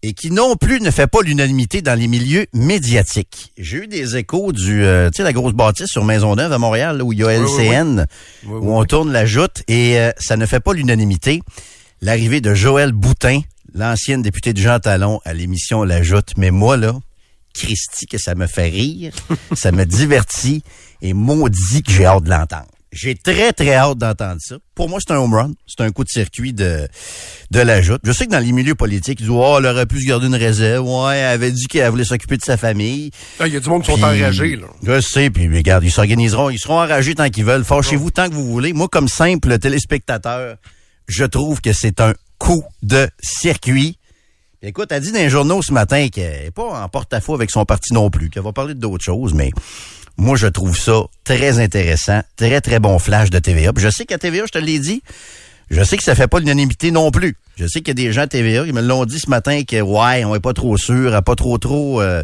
[0.03, 3.53] et qui non plus ne fait pas l'unanimité dans les milieux médiatiques.
[3.57, 6.97] J'ai eu des échos du, euh, tu sais, la grosse bâtisse sur Maisonneuve à Montréal,
[6.97, 8.05] là, où il y a oui, LCN,
[8.45, 11.41] Oui, où on tourne la joute, et euh, ça ne fait pas l'unanimité.
[12.01, 13.41] L'arrivée de Joël Boutin,
[13.75, 16.31] l'ancienne députée de Jean Talon, à l'émission La Joute.
[16.35, 16.95] Mais moi, là,
[17.53, 19.13] Christy, que ça me fait rire,
[19.53, 20.63] ça me divertit,
[21.01, 22.67] et maudit que j'ai hâte de l'entendre.
[22.91, 24.57] J'ai très, très hâte d'entendre ça.
[24.75, 25.51] Pour moi, c'est un home run.
[25.65, 26.89] C'est un coup de circuit de,
[27.49, 28.01] de la joute.
[28.03, 30.27] Je sais que dans les milieux politiques, ils disent, oh, elle aurait pu se garder
[30.27, 30.85] une réserve.
[30.85, 33.11] Ouais, elle avait dit qu'elle voulait s'occuper de sa famille.
[33.39, 34.67] Ah, Il y a du monde qui sont enragés, là.
[34.83, 37.63] Je sais, puis regarde, ils s'organiseront, ils seront enragés tant qu'ils veulent.
[37.63, 38.73] Fâchez-vous tant que vous voulez.
[38.73, 40.57] Moi, comme simple téléspectateur,
[41.07, 43.97] je trouve que c'est un coup de circuit.
[44.63, 47.63] Écoute, elle dit dans les journaux ce matin qu'elle n'est pas en porte-à-faux avec son
[47.65, 49.49] parti non plus, qu'elle va parler d'autres choses, mais
[50.21, 53.71] moi, je trouve ça très intéressant, très, très bon flash de TVA.
[53.75, 55.01] Je sais qu'à TVA, je te l'ai dit,
[55.71, 57.35] je sais que ça fait pas l'unanimité non plus.
[57.55, 59.63] Je sais qu'il y a des gens à TVA qui me l'ont dit ce matin
[59.63, 62.21] que, ouais, on est pas trop sûr, a pas trop trop euh,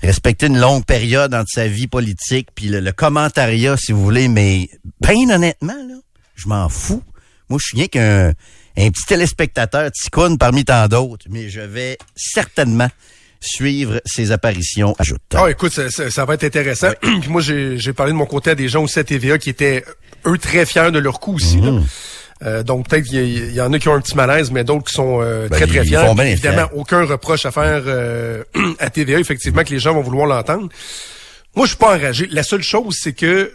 [0.00, 4.70] respecté une longue période entre sa vie politique, puis le, commentariat, si vous voulez, mais
[5.02, 5.96] ben honnêtement, là,
[6.36, 7.02] je m'en fous.
[7.50, 8.32] Moi, je suis rien qu'un
[8.78, 12.88] un petit téléspectateur ticoune parmi tant d'autres, mais je vais certainement
[13.40, 14.94] suivre ses apparitions.
[14.98, 15.20] Ajoute.
[15.34, 16.90] Ah, écoute, ça, ça- ça va être intéressant.
[17.00, 19.84] Puis moi, j'ai parlé de mon côté à des gens aussi à TVA qui étaient,
[20.26, 21.60] eux, très fiers de leur coup aussi.
[21.60, 21.70] là.
[21.72, 21.84] Mhm.
[22.42, 24.50] Euh, donc, peut-être qu'il y, a- il y en a qui ont un petit malaise,
[24.50, 25.98] mais d'autres qui sont euh, Ben, très, très ils fiers.
[26.06, 26.78] font bien Évidemment, fiers.
[26.78, 28.44] aucun reproche à faire euh,
[28.78, 30.68] à TVA, effectivement, que les gens vont vouloir l'entendre.
[31.54, 32.28] Moi, je suis pas enragé.
[32.30, 33.50] La seule chose, c'est que euh,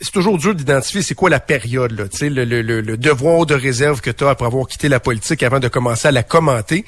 [0.00, 2.96] c'est toujours dur d'identifier c'est quoi la période, là, tu sais, le, le, le, le
[2.96, 6.12] devoir de réserve que tu as après avoir quitté la politique avant de commencer à
[6.12, 6.84] la commenter.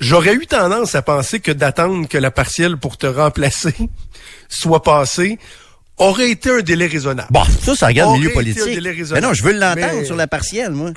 [0.00, 3.74] J'aurais eu tendance à penser que d'attendre que la partielle pour te remplacer
[4.48, 5.38] soit passée
[5.96, 7.28] aurait été un délai raisonnable.
[7.30, 8.80] Bon, ça, ça regarde le milieu politique.
[9.12, 10.90] Mais non, je veux l'entendre Mais- sur la partielle, moi.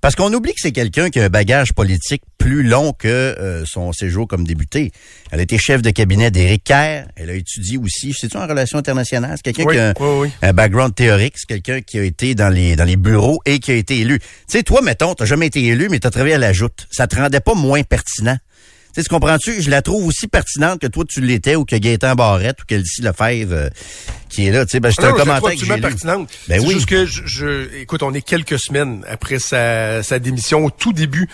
[0.00, 3.64] Parce qu'on oublie que c'est quelqu'un qui a un bagage politique plus long que euh,
[3.66, 4.92] son séjour comme député.
[5.32, 7.06] Elle a été chef de cabinet d'Éric Kerr.
[7.16, 9.36] Elle a étudié aussi, c'est-tu en relations internationales?
[9.44, 10.30] C'est quelqu'un Oui, qui a un, oui, oui.
[10.42, 11.34] un background théorique.
[11.36, 14.18] C'est quelqu'un qui a été dans les dans les bureaux et qui a été élu.
[14.20, 16.86] Tu sais, toi, mettons, t'as jamais été élu, mais t'as travaillé à la joute.
[16.90, 18.36] Ça te rendait pas moins pertinent?
[18.94, 19.60] Tu sais, tu comprends-tu?
[19.62, 22.74] Je la trouve aussi pertinente que toi, tu l'étais ou que Gaétan Barrette ou que
[22.74, 23.68] Lucie Lefebvre euh,
[24.28, 24.64] qui est là.
[24.64, 25.80] Tu sais, ben, c'est Ah un commentaire que j'ai lu.
[25.80, 26.30] pertinente.
[26.48, 26.74] Ben oui.
[26.74, 30.92] juste que je, je- écoute, on est quelques semaines après sa, sa démission au tout
[30.92, 31.28] début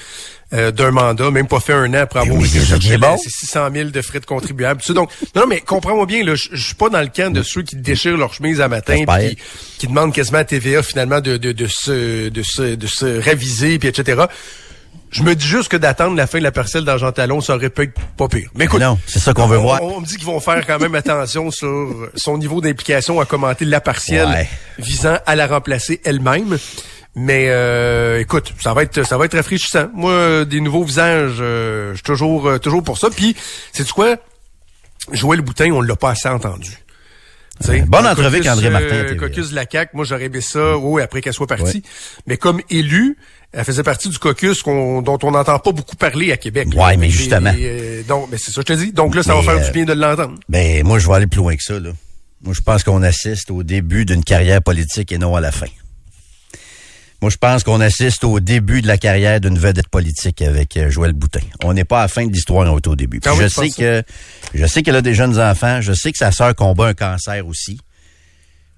[0.53, 2.89] euh, d'un mandat, même pas fait un an après avoir Ben oui, été c'est chercher
[2.91, 3.19] bien la- bon.
[3.19, 4.81] ses 600 000 de frais de contribuables.
[4.81, 7.33] Tu sais, donc, non, non, mais comprends-moi bien, là, je, suis pas dans le camp
[7.33, 9.39] de ceux qui déchirent leur chemise à matin, puis qui,
[9.79, 13.79] qui demandent quasiment à TVA finalement de, de, de se, de se, de se raviser,
[13.79, 14.25] puis etc.
[15.15, 17.71] Je me dis juste que d'attendre la fin de la parcelle d'argent talon, ça aurait
[17.71, 18.51] pu être pas pire.
[18.57, 19.81] Mais écoute, Non, c'est ça qu'on veut on, voir.
[19.83, 23.65] on me dit qu'ils vont faire quand même attention sur son niveau d'implication à commenter
[23.65, 24.49] la partielle Ouais.
[24.79, 26.59] visant à la remplacer elle-même.
[27.15, 29.87] Mais euh, écoute, ça va être ça va être rafraîchissant.
[29.95, 33.09] Moi, euh, des nouveaux visages, euh, je suis toujours euh, toujours pour ça.
[33.09, 33.37] Puis,
[33.73, 34.17] c'est quoi?
[35.13, 36.73] Joël Boutin, on l'a pas assez entendu.
[37.61, 41.01] Sais, Bonne entrevue qu'André Martin euh, caucus de la CAQ, moi j'aurais aimé ça, oui,
[41.03, 41.83] après qu'elle soit partie.
[42.27, 43.17] Mais comme élue,
[43.53, 46.69] elle faisait partie du caucus qu'on- dont on n'entend pas beaucoup parler à Québec.
[46.75, 47.53] Ouais, mais justement.
[47.53, 48.93] et, euh, donc, mais c'est ça que je te dis.
[48.93, 50.35] Donc là, ça Mais, va faire euh, du bien de l'entendre.
[50.49, 51.91] Ben, moi, je vais aller plus loin que ça, là.
[52.43, 55.69] Moi, je pense qu'on assiste au début d'une carrière politique et non à la fin.
[57.23, 60.91] Moi, je pense qu'on assiste au début de la carrière d'une vedette politique avec euh,
[60.91, 61.41] Joël Boutin.
[61.63, 63.21] On n'est pas à la fin de l'histoire, on est au début.
[63.25, 64.03] Ah je sais que
[64.53, 67.47] je sais qu'elle a des jeunes enfants, je sais que sa sœur combat un cancer
[67.47, 67.81] aussi.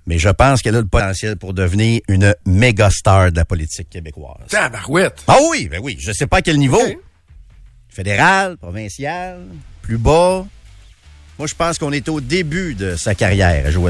[0.07, 3.91] Mais je pense qu'elle a le potentiel pour devenir une méga star de la politique
[3.91, 4.47] québécoise.
[4.49, 5.24] Tabarouette.
[5.26, 6.80] Ah oui, ben oui, je sais pas à quel niveau.
[7.89, 9.39] Fédéral, provincial,
[9.82, 10.47] plus bas.
[11.39, 13.84] Moi, je pense qu'on est au début de sa carrière, Joël